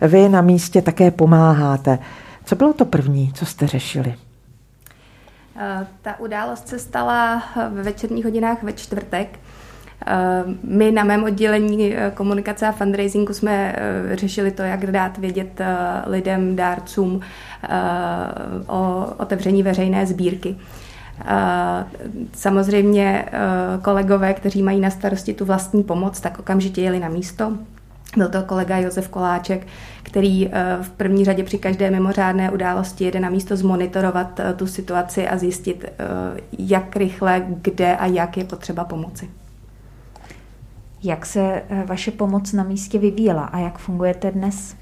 [0.00, 1.98] Vy na místě také pomáháte.
[2.44, 4.14] Co bylo to první, co jste řešili?
[5.56, 9.38] Eh, ta událost se stala ve večerních hodinách ve čtvrtek.
[10.06, 15.18] Eh, my na mém oddělení eh, komunikace a fundraisingu jsme eh, řešili to, jak dát
[15.18, 15.60] vědět
[16.06, 17.20] lidem, dárcům
[18.66, 20.56] o otevření veřejné sbírky.
[22.32, 23.24] Samozřejmě
[23.82, 27.52] kolegové, kteří mají na starosti tu vlastní pomoc, tak okamžitě jeli na místo.
[28.16, 29.66] Byl to kolega Josef Koláček,
[30.02, 30.50] který
[30.82, 35.84] v první řadě při každé mimořádné události jede na místo zmonitorovat tu situaci a zjistit,
[36.58, 39.28] jak rychle, kde a jak je potřeba pomoci.
[41.04, 44.76] Jak se eh, vaše pomoc na místě vyvíjela a jak fungujete dnes?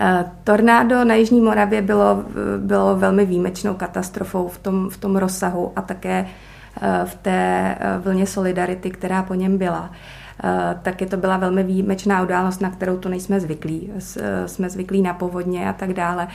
[0.00, 2.24] Eh, tornádo na Jižní Moravě bylo,
[2.58, 6.26] bylo velmi výjimečnou katastrofou v tom, v tom rozsahu a také
[6.82, 9.90] eh, v té vlně solidarity, která po něm byla.
[10.82, 13.90] Taky to byla velmi výjimečná událost, na kterou tu nejsme zvyklí.
[14.46, 16.28] Jsme zvyklí na povodně a tak dále,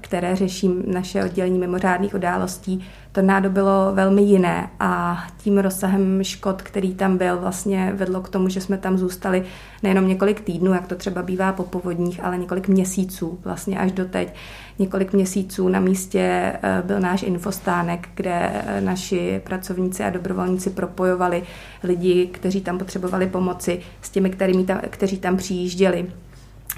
[0.00, 6.94] které řeší naše oddělení mimořádných událostí tornádo bylo velmi jiné a tím rozsahem škod, který
[6.94, 9.44] tam byl, vlastně vedlo k tomu, že jsme tam zůstali
[9.82, 14.04] nejenom několik týdnů, jak to třeba bývá po povodních, ale několik měsíců, vlastně až do
[14.04, 14.34] teď.
[14.78, 16.20] Několik měsíců na místě
[16.62, 21.42] eh, byl náš infostánek, kde eh, naši pracovníci a dobrovolníci propojovali
[21.82, 26.06] lidi, kteří tam potřebovali pomoci s těmi, kterými tam, kteří tam přijížděli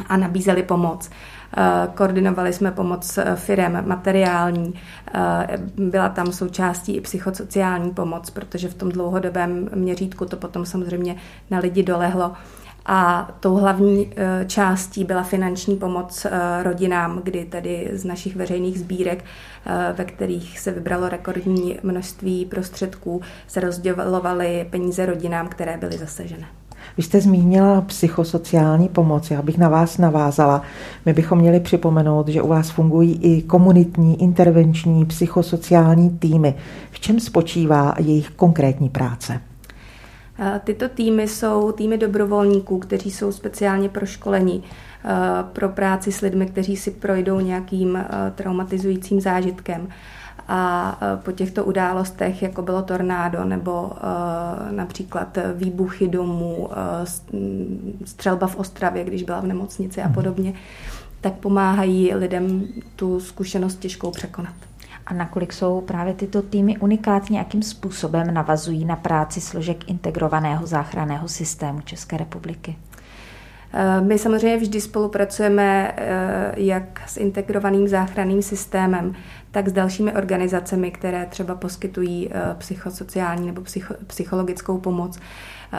[0.06, 1.10] a nabízeli pomoc.
[1.56, 4.74] Eh, koordinovali jsme pomoc eh, firem materiální,
[5.14, 11.16] eh, byla tam součástí i psychosociální pomoc, protože v tom dlouhodobém měřítku to potom samozřejmě
[11.50, 12.32] na lidi dolehlo.
[12.86, 14.12] A tou hlavní
[14.46, 16.26] částí byla finanční pomoc
[16.62, 19.24] rodinám, kdy tedy z našich veřejných sbírek,
[19.96, 26.46] ve kterých se vybralo rekordní množství prostředků, se rozdělovaly peníze rodinám, které byly zasažené.
[26.96, 30.62] Vy jste zmínila psychosociální pomoc, já bych na vás navázala.
[31.06, 36.54] My bychom měli připomenout, že u vás fungují i komunitní, intervenční, psychosociální týmy.
[36.90, 39.40] V čem spočívá jejich konkrétní práce?
[40.64, 44.62] Tyto týmy jsou týmy dobrovolníků, kteří jsou speciálně proškoleni
[45.52, 48.04] pro práci s lidmi, kteří si projdou nějakým
[48.34, 49.88] traumatizujícím zážitkem
[50.48, 57.06] a e, po těchto událostech, jako bylo tornádo nebo e, například výbuchy domů, e,
[58.04, 60.14] střelba v Ostravě, když byla v nemocnici a mhm.
[60.14, 60.54] podobně,
[61.20, 64.54] tak pomáhají lidem tu zkušenost těžkou překonat.
[65.06, 71.28] A nakolik jsou právě tyto týmy unikátní, jakým způsobem navazují na práci složek integrovaného záchranného
[71.28, 72.76] systému České republiky?
[74.00, 75.94] My samozřejmě vždy spolupracujeme
[76.56, 79.14] jak s integrovaným záchranným systémem,
[79.54, 85.18] tak s dalšími organizacemi, které třeba poskytují eh, psychosociální nebo psycho, psychologickou pomoc.
[85.72, 85.78] Eh,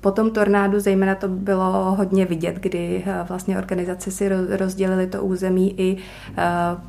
[0.00, 5.22] po tom tornádu zejména to bylo hodně vidět, kdy eh, vlastně organizace si rozdělili to
[5.22, 5.96] území i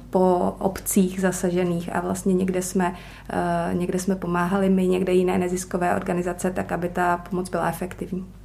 [0.10, 2.96] po obcích zasažených a vlastně někde jsme,
[3.74, 8.39] někde jsme pomáhali my, někde jiné neziskové organizace, tak aby ta pomoc byla efektivní.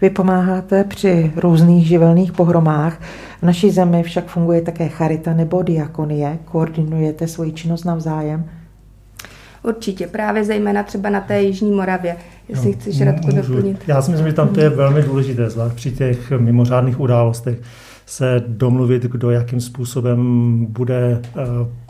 [0.00, 3.00] Vy pomáháte při různých živelných pohromách.
[3.38, 6.38] V naší zemi však funguje také charita nebo diakonie.
[6.44, 8.44] Koordinujete svoji činnost navzájem?
[9.62, 12.16] Určitě, právě zejména třeba na té Jižní Moravě,
[12.48, 13.80] jestli no, chceš Radko doplnit.
[13.86, 17.58] Já si myslím, že tam to je velmi důležité, zvlášť při těch mimořádných událostech
[18.08, 21.40] se domluvit, kdo jakým způsobem bude eh,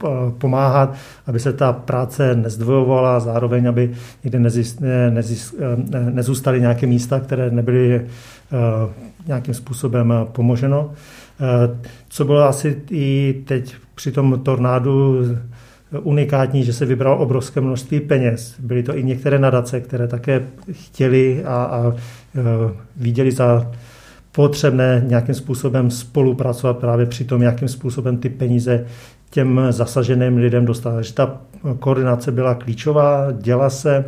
[0.05, 0.95] eh, pomáhat,
[1.27, 3.91] aby se ta práce nezdvojovala, zároveň, aby
[4.25, 4.51] někde
[4.85, 5.11] eh,
[6.11, 8.07] nezůstaly nějaké místa, které nebyly
[9.27, 10.91] nějakým způsobem pomoženo.
[12.09, 15.23] Co bylo asi i teď při tom tornádu
[16.03, 18.55] unikátní, že se vybralo obrovské množství peněz.
[18.61, 21.93] Byly to i některé nadace, které také chtěli a, a
[22.97, 23.71] viděli za
[24.33, 28.85] potřebné nějakým způsobem spolupracovat právě při tom, jakým způsobem ty peníze
[29.31, 30.95] těm zasaženým lidem dostat.
[30.95, 31.41] Takže ta
[31.79, 34.05] koordinace byla klíčová, děla se.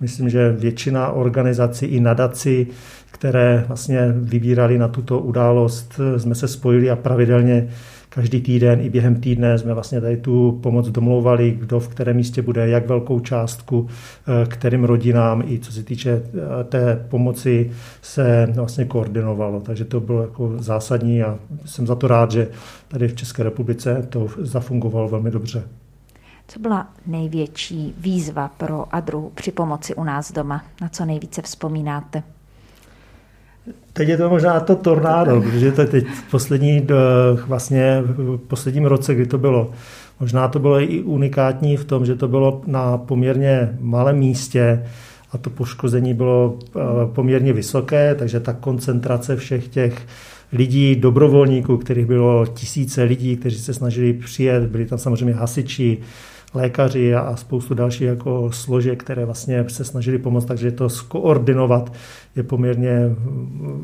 [0.00, 2.66] Myslím, že většina organizací i nadací,
[3.10, 7.68] které vlastně vybírali na tuto událost, jsme se spojili a pravidelně
[8.14, 12.42] každý týden i během týdne jsme vlastně tady tu pomoc domlouvali, kdo v kterém místě
[12.42, 17.70] bude, jak velkou částku, eh, kterým rodinám i co se týče eh, té pomoci
[18.02, 19.60] se vlastně koordinovalo.
[19.60, 22.48] Takže to bylo jako zásadní a jsem za to rád, že
[22.88, 25.62] tady v České republice to zafungovalo velmi dobře.
[26.48, 30.64] Co byla největší výzva pro Adru při pomoci u nás doma?
[30.80, 32.22] Na co nejvíce vzpomínáte?
[33.92, 36.86] Teď je to možná to tornádo, protože to je teď poslední,
[37.46, 39.70] vlastně v posledním roce, kdy to bylo.
[40.20, 44.82] Možná to bylo i unikátní v tom, že to bylo na poměrně malém místě
[45.32, 50.06] a to poškození bylo eh, poměrně vysoké, takže ta koncentrace všech těch
[50.52, 55.98] lidí, dobrovolníků, kterých bylo tisíce lidí, kteří se snažili přijet, byli tam samozřejmě hasiči,
[56.54, 61.92] lékaři a spoustu dalších jako složek, které vlastně se snažili pomoct, takže to skoordinovat
[62.36, 63.16] je poměrně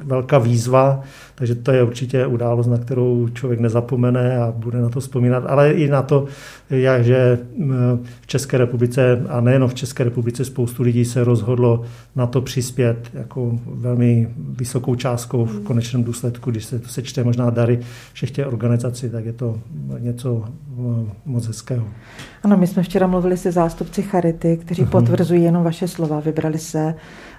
[0.05, 1.01] velká výzva,
[1.35, 5.73] takže to je určitě událost, na kterou člověk nezapomene a bude na to vzpomínat, ale
[5.73, 6.27] i na to,
[6.71, 7.39] jak, že
[8.21, 11.83] v České republice a nejen v České republice spoustu lidí se rozhodlo
[12.17, 17.51] na to přispět jako velmi vysokou částkou v konečném důsledku, když se to sečte možná
[17.51, 17.79] dary
[18.13, 19.61] všech těch organizací, tak je to
[19.99, 20.45] něco
[21.27, 21.87] moc hezkého.
[22.43, 24.91] Ano, my jsme včera mluvili se zástupci Charity, kteří uh-huh.
[24.91, 26.21] potvrzují jenom vaše slova.
[26.21, 26.95] Vybrali se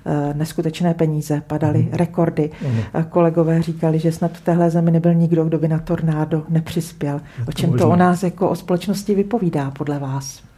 [0.06, 1.98] uh, neskutečné peníze, padaly uh-huh.
[1.98, 2.50] rekordy.
[2.62, 3.04] Uh-huh.
[3.10, 7.22] Kolegové říkali, že snad v téhle zemi nebyl nikdo, kdo by na tornádo nepřispěl.
[7.48, 10.50] O čem to o nás jako o společnosti vypovídá podle vás?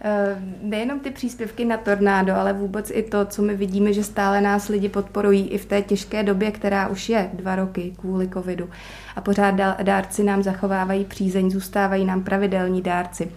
[0.00, 4.40] Eh, nejenom ty příspěvky na tornádo, ale vůbec i to, co my vidíme, že stále
[4.40, 8.68] nás lidi podporují i v té těžké době, která už je dva roky kvůli covidu.
[9.16, 13.30] A pořád dárci nám zachovávají přízeň, zůstávají nám pravidelní dárci.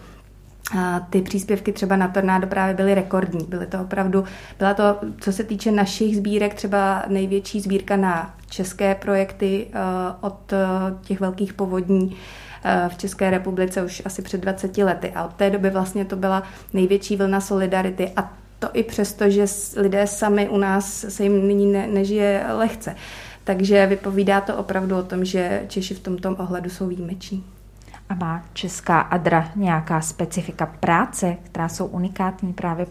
[1.10, 3.46] Ty příspěvky třeba na tornádo právě byly rekordní.
[3.48, 4.24] Byly to opravdu,
[4.58, 9.78] byla to, co se týče našich sbírek, třeba největší sbírka na české projekty eh,
[10.20, 10.66] od eh,
[11.02, 12.16] těch velkých povodní
[12.64, 15.12] eh, v České republice už asi před 20 lety.
[15.14, 19.44] A od té doby vlastně to byla největší vlna solidarity a to i přesto, že
[19.76, 22.96] lidé sami u nás se jim nyní ne, nežije lehce.
[23.44, 27.44] Takže vypovídá to opravdu o tom, že Češi v tomto ohledu jsou výjimeční.
[28.12, 32.86] A má česká Adra nějaká specifika práce, která jsou unikátní právě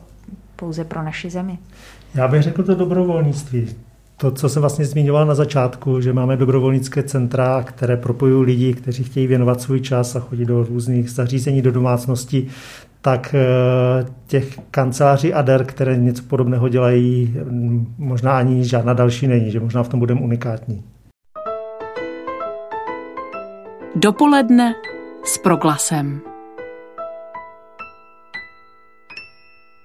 [0.55, 1.57] pouze pro naši zemi?
[2.15, 3.75] Já bych řekl to dobrovolnictví.
[4.17, 9.03] To, co jsem vlastně zmiňoval na začátku, že máme dobrovolnické centra, které propojují lidi, kteří
[9.03, 12.47] chtějí věnovat svůj čas a chodit do různých zařízení, do domácností,
[13.01, 17.35] tak eh, těch kanceláří ADER, které něco podobného dělají,
[17.97, 20.83] možná ani žádná další není, že možná v tom budeme unikátní.
[23.95, 24.73] Dopoledne
[25.23, 26.21] s proglasem.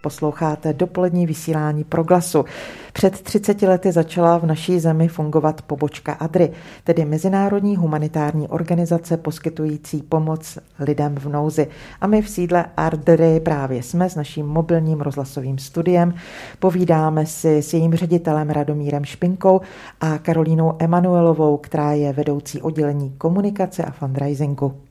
[0.03, 2.44] Posloucháte dopolední vysílání Proglasu.
[2.92, 6.53] Před 30 lety začala v naší zemi fungovat pobočka ADRY,
[6.85, 11.68] tedy Mezinárodní humanitární organizace poskytující pomoc lidem v nouzi.
[12.01, 16.14] A my v sídle ADRY právě jsme s naším mobilním rozhlasovým studiem.
[16.59, 19.61] Povídáme si s jejím ředitelem Radomírem Špinkou
[20.01, 24.86] a Karolínou Emanuelovou, která je vedoucí oddělení komunikace a fundraisingu.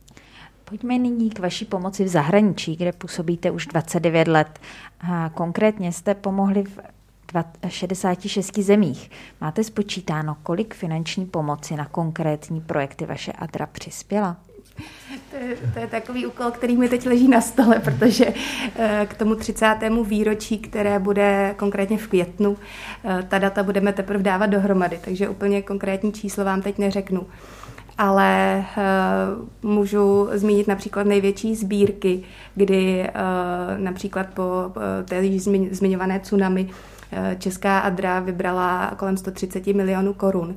[0.68, 4.58] Pojďme nyní k vaší pomoci v zahraničí, kde působíte už 29 let.
[5.00, 6.78] A konkrétně jste pomohli v
[7.68, 9.10] 66 zemích.
[9.40, 14.36] Máte spočítáno, kolik finanční pomoci na konkrétní projekty vaše Adra přispěla?
[15.30, 18.26] To je, to je takový úkol, který mi teď leží na stole, protože
[18.76, 19.76] eh, k tomu 30.
[20.04, 22.56] výročí, které bude konkrétně v květnu,
[23.04, 27.26] eh, ta data budeme teprve dávat dohromady, takže úplně konkrétní číslo vám teď neřeknu
[27.98, 28.64] ale
[29.62, 32.22] uh, můžu zmínit například největší sbírky,
[32.54, 35.22] kdy uh, například po uh, té
[35.70, 36.68] zmiňované tsunami
[37.38, 40.56] Česká Adra vybrala kolem 130 milionů korun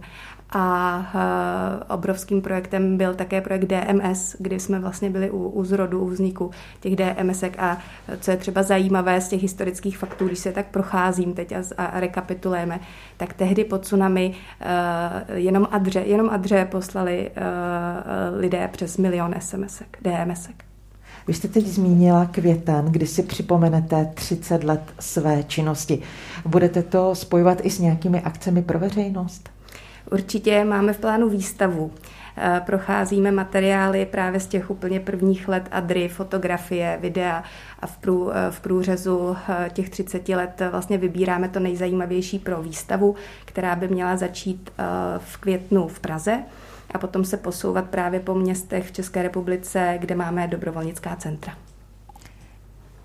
[0.52, 6.00] a uh, obrovským projektem byl také projekt DMS, kdy jsme vlastně byli u, u zrodu,
[6.00, 7.78] u vzniku těch DMSek a
[8.20, 12.00] co je třeba zajímavé z těch historických faktů, když se tak procházím teď a, a
[12.00, 12.80] rekapitulujeme,
[13.18, 19.98] tak tehdy pod tsunami uh, jenom Adře, jenom Adře poslali uh, lidé přes milion SMSek,
[20.02, 20.64] DMSek.
[21.28, 26.02] Vy jste teď zmínila květen, kdy si připomenete 30 let své činnosti.
[26.46, 29.50] Budete to spojovat i s nějakými akcemi pro veřejnost?
[30.12, 31.92] Určitě máme v plánu výstavu
[32.60, 37.44] procházíme materiály právě z těch úplně prvních let Adry, fotografie, videa
[37.80, 39.38] a v, prů, v průřezu
[39.74, 44.72] těch 30 let vlastně vybíráme to nejzajímavější pro výstavu, která by měla začít
[45.18, 46.44] v květnu v Praze
[46.92, 51.69] a potom se posouvat právě po městech v České republice, kde máme dobrovolnická centra.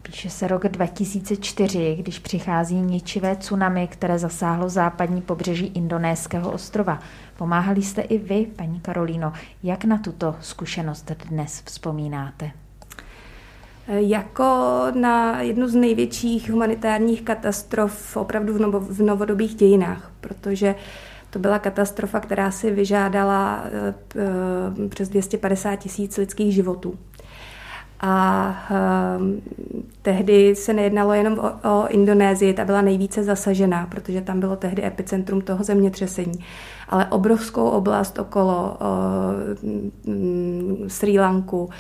[0.07, 6.99] Píše se rok 2004, když přichází ničivé tsunami, které zasáhlo západní pobřeží indonéského ostrova.
[7.37, 9.33] Pomáhali jste i vy, paní Karolíno.
[9.63, 12.51] Jak na tuto zkušenost dnes vzpomínáte?
[13.89, 14.45] Jako
[15.01, 20.75] na jednu z největších humanitárních katastrof opravdu v novodobých dějinách, protože
[21.31, 26.99] to byla katastrofa, která si vyžádala eh, eh, přes 250 tisíc lidských životů.
[28.01, 28.57] A
[29.19, 29.43] um,
[30.03, 34.85] tehdy se nejednalo jenom o, o Indonésii, ta byla nejvíce zasažená, protože tam bylo tehdy
[34.85, 36.45] epicentrum toho zemětřesení.
[36.89, 38.77] Ale obrovskou oblast okolo
[40.07, 41.71] uh, Sri Lanku, uh,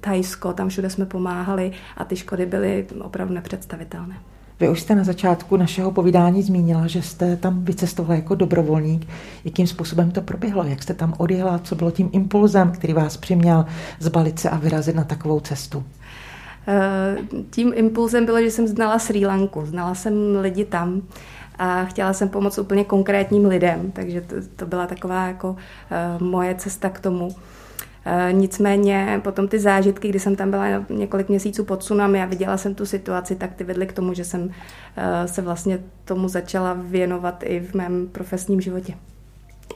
[0.00, 4.16] Thajsko, tam všude jsme pomáhali a ty škody byly opravdu nepředstavitelné.
[4.60, 9.06] Vy už jste na začátku našeho povídání zmínila, že jste tam vycestovala jako dobrovolník.
[9.44, 10.64] Jakým způsobem to proběhlo?
[10.64, 11.58] Jak jste tam odjela?
[11.58, 13.66] Co bylo tím impulzem, který vás přiměl
[13.98, 15.84] zbalit se a vyrazit na takovou cestu?
[16.68, 17.16] Eh,
[17.50, 19.66] tím impulzem bylo, že jsem znala Sri Lanku.
[19.66, 21.02] Znala jsem lidi tam
[21.58, 26.54] a chtěla jsem pomoct úplně konkrétním lidem, takže to, to byla taková jako uh, moje
[26.54, 27.28] cesta k tomu.
[28.04, 32.56] Eh, nicméně potom ty zážitky, kdy jsem tam byla několik měsíců pod tsunami a viděla
[32.56, 34.50] jsem tu situaci, tak ty vedly k tomu, že jsem
[34.96, 38.94] eh, se vlastně tomu začala věnovat i v mém profesním životě.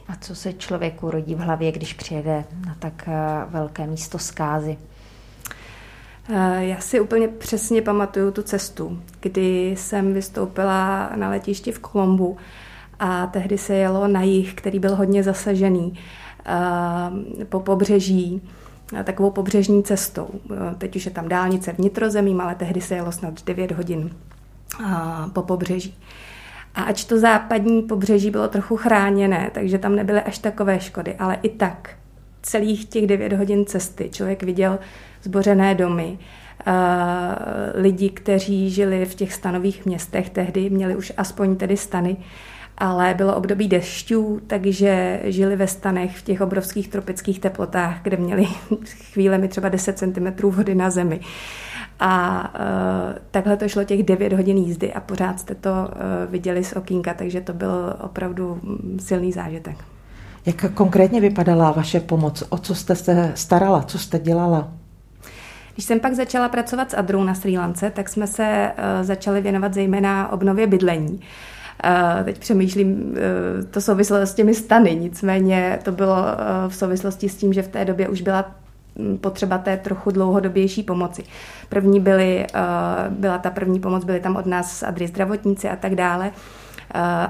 [0.07, 3.11] A co se člověku rodí v hlavě, když přijede na tak eh,
[3.49, 4.77] velké místo zkázy?
[6.59, 12.37] Já si úplně přesně pamatuju tu cestu, kdy jsem vystoupila na letišti v Kolombu
[12.99, 15.99] a tehdy se jelo na jih, který byl hodně zasažený.
[16.45, 18.41] Eh, po pobřeží
[18.99, 20.29] eh, takovou pobřežní cestou.
[20.53, 24.09] Eh, teď už je tam dálnice vnitrozemím, ale tehdy se jelo snad 9 hodin
[25.33, 25.97] po pobřeží.
[26.75, 31.37] A ač to západní pobřeží bylo trochu chráněné, takže tam nebyly až takové škody, ale
[31.41, 31.89] i tak
[32.41, 34.79] celých těch 9 hodin cesty člověk viděl
[35.23, 36.19] zbořené domy,
[37.73, 42.17] lidi, kteří žili v těch stanových městech tehdy, měli už aspoň tedy stany,
[42.77, 48.45] ale bylo období dešťů, takže žili ve stanech v těch obrovských tropických teplotách, kde měli
[49.11, 51.19] chvílemi třeba 10 cm vody na zemi.
[51.99, 56.63] A uh, takhle to šlo těch 9 hodin jízdy a pořád jste to uh, viděli
[56.63, 58.59] z okýnka, takže to byl opravdu
[58.99, 59.77] silný zážitek.
[60.45, 62.43] Jak konkrétně vypadala vaše pomoc?
[62.49, 63.83] O co jste se starala?
[63.83, 64.71] Co jste dělala?
[65.73, 69.41] Když jsem pak začala pracovat s Adrou na Sri Lance, tak jsme se uh, začali
[69.41, 71.13] věnovat zejména obnově bydlení.
[71.13, 71.23] Uh,
[72.23, 77.35] Teď přemýšlím, e, to souvislo s těmi stany, nicméně to bylo e, v souvislosti s
[77.35, 78.51] tím, že v té době už byla
[79.21, 81.23] potřeba té trochu dlouhodobější pomoci.
[81.69, 82.47] První byly, e,
[83.09, 86.31] byla ta první pomoc, byly tam od nás adry zdravotníci a tak dále.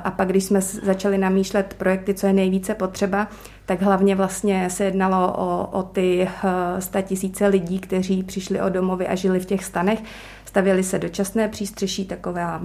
[0.03, 3.27] A pak, když jsme začali namýšlet projekty, co je nejvíce potřeba,
[3.65, 6.27] tak hlavně vlastně se jednalo o, o ty
[7.01, 9.99] tisíce lidí, kteří přišli o domovy a žili v těch stanech.
[10.45, 12.61] Stavěli se dočasné přístřeší, taková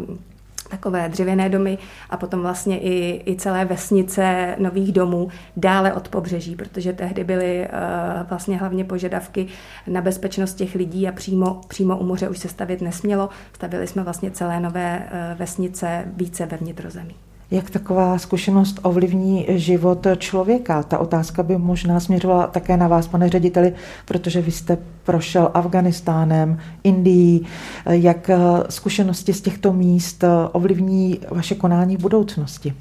[0.71, 1.79] takové dřevěné domy
[2.11, 7.69] a potom vlastně i, i celé vesnice nových domů dále od pobřeží, protože tehdy byly
[7.69, 9.47] uh, vlastně hlavně požadavky
[9.87, 13.29] na bezpečnost těch lidí a přímo, přímo u moře už se stavět nesmělo.
[13.53, 17.15] Stavili jsme vlastně celé nové uh, vesnice více ve vnitrozemí.
[17.51, 20.83] Jak taková zkušenost ovlivní život člověka?
[20.83, 23.73] Ta otázka by možná směřovala také na vás, pane řediteli,
[24.05, 27.47] protože vy jste prošel Afganistánem, Indií.
[27.87, 28.31] Jak
[28.69, 32.75] zkušenosti z těchto míst ovlivní vaše konání v budoucnosti?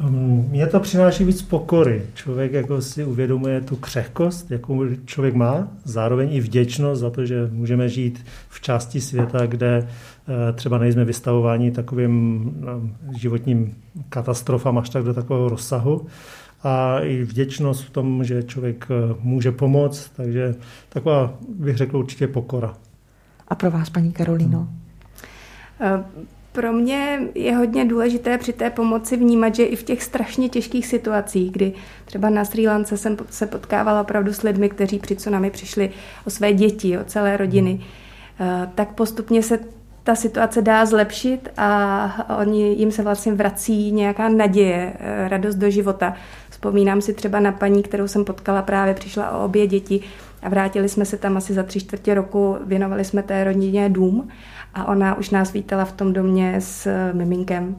[0.00, 2.02] Mně to přináší víc pokory.
[2.14, 7.48] Člověk jako si uvědomuje tu křehkost, jakou člověk má, zároveň i vděčnost za to, že
[7.52, 13.74] můžeme žít v části světa, kde eh, třeba nejsme vystavováni takovým no, životním
[14.08, 16.06] katastrofám až tak do takového rozsahu.
[16.62, 20.54] A i vděčnost v tom, že člověk eh, může pomoct, takže
[20.88, 22.74] taková, bych řekl, určitě pokora.
[23.48, 24.58] A pro vás, paní Karolino?
[25.78, 26.04] Hmm.
[26.56, 30.86] Pro mě je hodně důležité při té pomoci vnímat, že i v těch strašně těžkých
[30.86, 31.72] situacích, kdy
[32.04, 35.90] třeba na Sri Lance jsem se potkávala opravdu s lidmi, kteří při tsunami přišli
[36.26, 37.80] o své děti, o celé rodiny,
[38.40, 39.58] eh, tak postupně se
[40.02, 45.70] ta situace dá zlepšit a oni, jim se vlastně vrací nějaká naděje, eh, radost do
[45.70, 46.14] života.
[46.50, 50.00] Vzpomínám si třeba na paní, kterou jsem potkala právě, přišla o obě děti
[50.42, 54.28] a vrátili jsme se tam asi za tři čtvrtě roku, věnovali jsme té rodině dům
[54.76, 57.76] a ona už nás vítala v tom domě s miminkem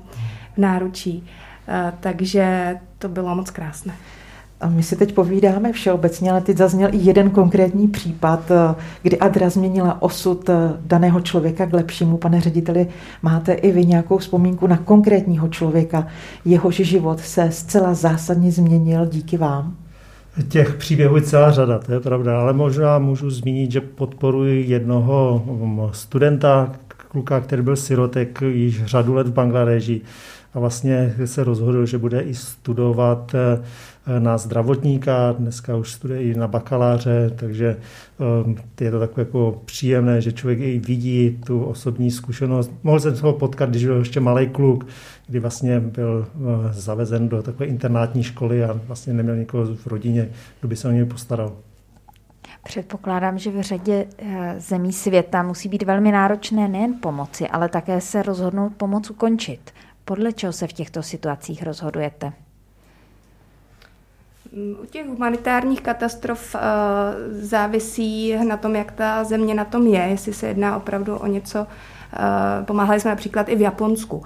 [0.54, 1.24] v náručí.
[1.68, 3.94] Eh, takže to bylo moc krásné.
[4.62, 9.20] A my si teď povídáme všeobecně, ale teď zazněl i jeden konkrétní případ, eh, kdy
[9.20, 10.54] Adra změnila osud eh,
[10.86, 12.18] daného člověka k lepšímu.
[12.18, 12.88] Pane řediteli,
[13.22, 16.08] máte i vy nějakou vzpomínku na konkrétního člověka,
[16.46, 19.76] jehož život se zcela zásadně změnil díky vám?
[20.50, 25.44] Těch příběhů je celá řada, to je pravda, ale možná můžu zmínit, že podporuji jednoho
[25.46, 26.72] mm, studenta,
[27.18, 30.02] kluka, který byl sirotek již řadu let v Bangladeži
[30.54, 36.36] a vlastně se rozhodl, že bude i studovat eh, na zdravotníka, dneska už studuje i
[36.36, 37.78] na bakaláře, takže
[38.20, 42.72] ehm, je to takové jako příjemné, že člověk i vidí tu osobní zkušenost.
[42.84, 44.88] Mohl jsem se ho potkat, když byl ještě malý kluk,
[45.28, 50.30] kdy vlastně byl eh, zavezen do takové internátní školy a vlastně neměl nikoho v rodině,
[50.60, 51.67] kdo by se o něj postaral.
[52.68, 58.02] Předpokládám, že v řadě eh, zemí světa musí být velmi náročné nejen pomoci, ale také
[58.02, 59.72] se rozhodnout pomoc ukončit.
[60.06, 62.34] Podle čeho se v těchto situacích rozhodujete?
[64.82, 66.62] U těch humanitárních katastrof uh,
[67.30, 71.68] závisí na tom, jak ta země na tom je, jestli se jedná opravdu o něco,
[72.66, 74.24] pomáhali jsme například i v Japonsku, uh,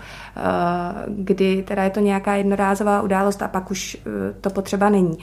[1.08, 3.98] kdy teda je to nějaká jednorázová událost a pak už
[4.42, 5.18] to potřeba není.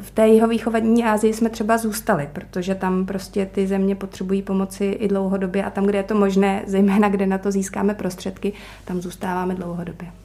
[0.00, 5.08] V té jihovýchodní Asii jsme třeba zůstali, protože tam prostě ty země potřebují pomoci i
[5.08, 8.52] dlouhodobě a tam, kde je to možné, zejména kde na to získáme prostředky,
[8.84, 10.23] tam zůstáváme dlouhodobě.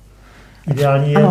[0.72, 1.30] Ideální je,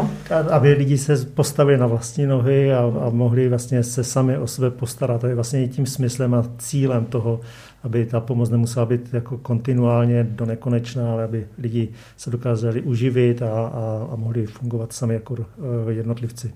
[0.51, 4.71] aby lidi se postavili na vlastní nohy a, a mohli vlastně se sami o sebe
[4.71, 5.21] postarat.
[5.21, 7.41] To je vlastně i tím smyslem a cílem toho,
[7.83, 13.43] aby ta pomoc nemusela být jako kontinuálně do nekonečna, ale aby lidi se dokázali uživit
[13.43, 16.53] a, a, a mohli fungovat sami jako eh, jednotlivci.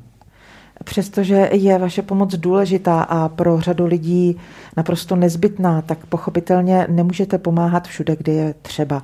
[0.84, 4.36] Přestože je vaše pomoc důležitá a pro řadu lidí
[4.76, 9.02] naprosto nezbytná, tak pochopitelně nemůžete pomáhat všude, kde je třeba.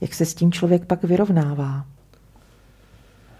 [0.00, 1.84] Jak se s tím člověk pak vyrovnává?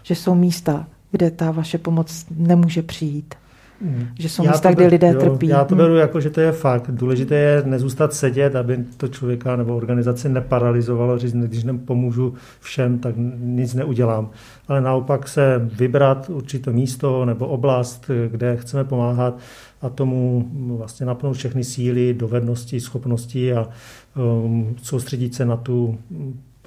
[0.07, 3.35] Že jsou místa, kde ta vaše pomoc nemůže přijít.
[3.81, 4.07] Hmm.
[4.19, 5.47] Že jsou já místa, kde lidé jo, trpí.
[5.47, 5.99] Já to beru hmm.
[5.99, 6.91] jako, že to je fakt.
[6.91, 13.15] Důležité je nezůstat sedět, aby to člověka nebo organizaci neparalizovalo, říct, když pomůžu všem, tak
[13.37, 14.29] nic neudělám.
[14.67, 19.37] Ale naopak se vybrat určité místo nebo oblast, kde chceme pomáhat
[19.81, 23.69] a tomu vlastně napnout všechny síly, dovednosti, schopnosti a
[24.15, 25.97] um, soustředit se na tu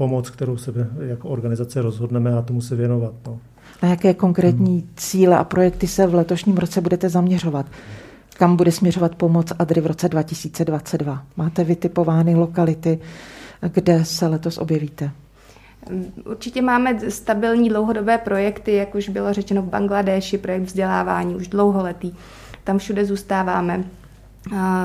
[0.01, 3.13] pomoc, kterou se jako organizace rozhodneme a tomu se věnovat.
[3.27, 3.39] No.
[3.83, 4.89] Na jaké konkrétní hmm.
[4.97, 7.67] cíle a projekty se v letošním roce budete zaměřovat?
[8.39, 11.23] Kam bude směřovat pomoc Adry v roce 2022?
[11.37, 12.99] Máte vytipovány lokality,
[13.73, 15.11] kde se letos objevíte?
[16.25, 22.13] Určitě máme stabilní dlouhodobé projekty, jak už bylo řečeno v Bangladeši, projekt vzdělávání už dlouholetý.
[22.65, 23.85] Tam všude zůstáváme.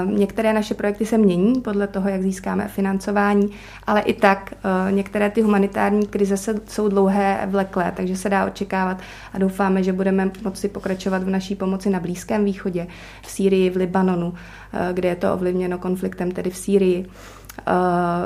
[0.05, 3.51] Některé naše projekty se mění podle toho, jak získáme financování,
[3.87, 8.97] ale i tak e, některé ty humanitární krize jsou dlouhé, vleklé, takže se dá očekávat
[9.33, 12.87] a doufáme, že budeme moci pokračovat v naší pomoci na Blízkém východě,
[13.21, 14.33] v Sýrii, v Libanonu,
[14.73, 17.07] e, kde je to ovlivněno konfliktem, tedy v Sýrii e,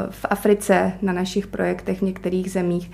[0.10, 2.92] v Africe, na našich projektech v některých zemích,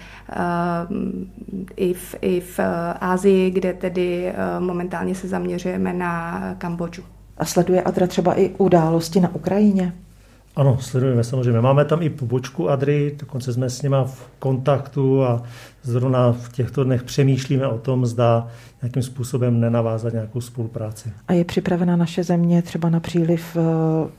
[1.76, 2.60] i v, i v
[3.02, 7.15] Ázii, kde tedy momentálně se zaměřujeme na Kambodžu.
[7.38, 9.94] A sleduje Adra třeba i události na Ukrajině?
[10.56, 11.62] Ano, sledujeme samozřejmě.
[11.62, 15.44] Máme tam i pobočku Adry, dokonce jsme s nima v kontaktu a
[15.84, 18.48] zrovna v těchto dnech přemýšlíme o tom, zda
[18.82, 21.12] nějakým způsobem nenavázat nějakou spolupráci.
[21.28, 24.10] A je připravena naše země třeba na příliv eh,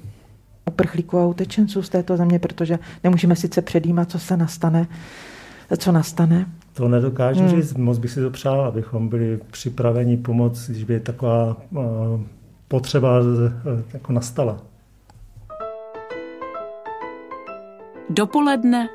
[0.67, 4.87] uprchlíků a utečenců z této země, protože nemůžeme sice předjímat, co se nastane,
[5.79, 6.47] co nastane.
[6.73, 7.51] To nedokážu hmm.
[7.51, 11.83] říct, moc bych si to přál, abychom byli připraveni pomoct, když by taková uh,
[12.69, 14.59] potřeba eh, jako nastala.
[18.11, 18.89] Dopoledne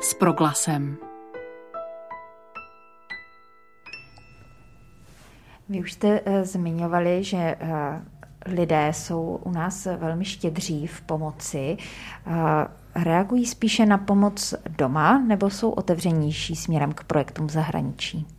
[0.00, 0.96] s proglasem.
[5.68, 11.76] Vy už jste uh, zmiňovali, že uh, lidé jsou u nás velmi štědří v pomoci.
[12.26, 12.34] Uh,
[12.94, 18.37] reagují spíše na pomoc doma nebo jsou otevřenější směrem k projektům v zahraničí?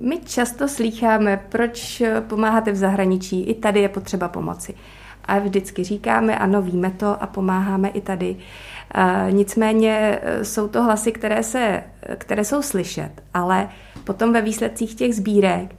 [0.00, 4.74] My často slýcháme, proč pomáháte v zahraničí, i tady je potřeba pomoci.
[5.24, 8.36] A vždycky říkáme, ano, víme to a pomáháme i tady.
[9.30, 11.82] Nicméně e, jsou to hlasy, které, se,
[12.18, 13.68] které jsou slyšet, ale
[14.04, 15.74] potom ve výsledcích těch sbírek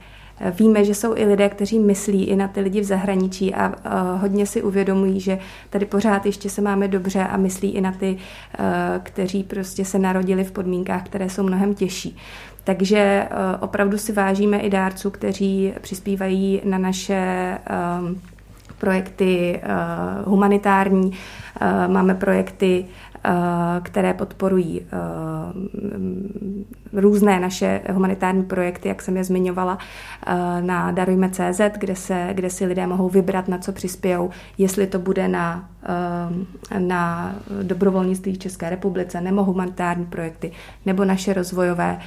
[0.50, 3.74] Víme, že jsou i lidé, kteří myslí i na ty lidi v zahraničí a,
[4.20, 5.38] hodně si uvědomují, že
[5.70, 8.16] tady pořád ještě se máme dobře a myslí i na ty,
[8.58, 12.16] e, kteří prostě se narodili v podmínkách, které jsou mnohem těžší.
[12.64, 13.28] Takže eh,
[13.60, 17.58] opravdu si vážíme i dárců, kteří přispívají na naše
[18.78, 19.60] projekty
[20.24, 21.12] humanitární,
[21.88, 23.11] máme projekty Eh,
[23.82, 24.88] které podporují eh,
[27.00, 29.78] různé naše humanitární projekty, jak jsem je zmiňovala,
[30.26, 34.98] eh, na Darujme.cz, kde, se, kde si lidé mohou vybrat, na co přispějou, jestli to
[34.98, 35.68] bude na,
[36.78, 40.52] na dobrovolnictví v České republice, nebo humanitární projekty,
[40.86, 41.98] nebo naše rozvojové.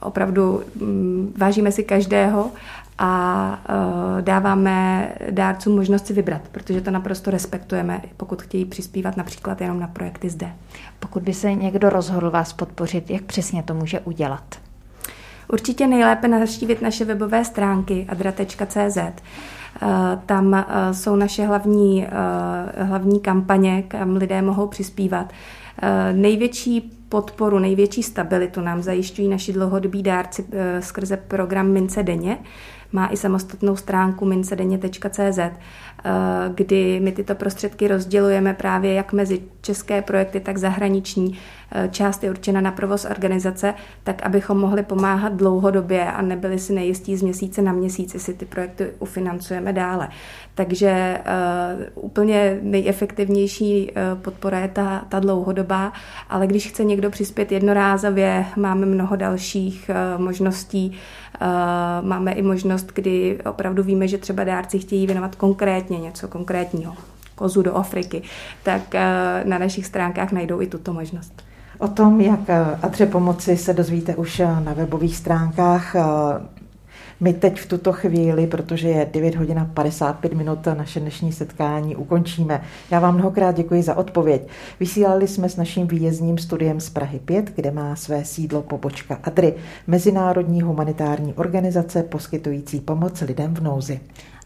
[0.00, 2.50] Opravdu mm, vážíme si každého
[2.98, 9.60] a uh, dáváme dárcům možnost si vybrat, protože to naprosto respektujeme, pokud chtějí přispívat například
[9.60, 10.52] jenom na projekty zde.
[11.00, 14.54] Pokud by se někdo rozhodl vás podpořit, jak přesně to může udělat?
[15.52, 18.98] Určitě nejlépe navštívit naše webové stránky adra.cz.
[20.26, 22.06] Tam jsou naše hlavní,
[22.78, 25.32] hlavní kampaně, kam lidé mohou přispívat.
[26.12, 30.44] Největší podporu, největší stabilitu nám zajišťují naši dlouhodobí dárci
[30.80, 32.38] skrze program Mince denně,
[32.92, 35.52] má i samostatnou stránku mincedeně.cz, eh,
[36.54, 41.38] kdy my tyto prostředky rozdělujeme právě jak mezi české projekty, tak zahraniční.
[41.72, 46.72] Eh, část je určena na provoz organizace, tak abychom mohli pomáhat dlouhodobě a nebyli si
[46.72, 50.08] nejistí z měsíce na měsíc, jestli ty projekty ufinancujeme dále.
[50.54, 51.18] Takže
[51.94, 55.92] uh, úplně nejefektivnější uh, podpora je ta, ta dlouhodobá,
[56.30, 60.98] ale když chce někdo přispět jednorázově, máme mnoho dalších uh, možností.
[61.40, 66.94] Uh, máme i možnost, kdy opravdu víme, že třeba dárci chtějí věnovat konkrétně něco konkrétního,
[67.36, 68.22] kozu do Afriky,
[68.62, 71.42] tak uh, na našich stránkách najdou i tuto možnost.
[71.78, 72.40] O tom, jak
[72.82, 75.96] Adře pomoci, se dozvíte už na webových stránkách.
[77.20, 81.96] My teď v tuto chvíli, protože je 9 hodin a 55 minut, naše dnešní setkání
[81.96, 82.62] ukončíme.
[82.90, 84.48] Já vám mnohokrát děkuji za odpověď.
[84.80, 89.54] Vysílali jsme s naším výjezdním studiem z Prahy 5, kde má své sídlo pobočka ADRY,
[89.86, 94.00] mezinárodní humanitární organizace poskytující pomoc lidem v nouzi.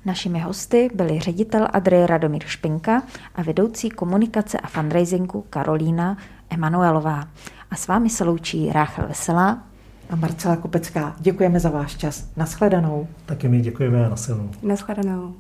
[0.05, 3.03] Našimi hosty byli ředitel Adry Radomír Špinka
[3.35, 6.17] a vedoucí komunikace a fundraisingu Karolína
[6.51, 7.29] Emanuelová.
[7.71, 9.63] A s vámi se loučí Ráchel Veselá
[10.11, 11.17] a Marcela Kopecká.
[11.19, 12.29] Děkujeme za váš čas.
[12.37, 13.09] Naschledanou.
[13.27, 14.51] Taky my děkujeme a nasilnou.
[14.63, 15.35] Naschledanou.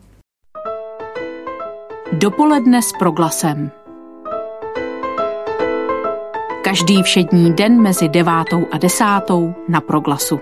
[2.12, 3.70] Dopoledne s proglasem.
[6.64, 10.40] Každý všední den mezi devátou a desátou na proglasu.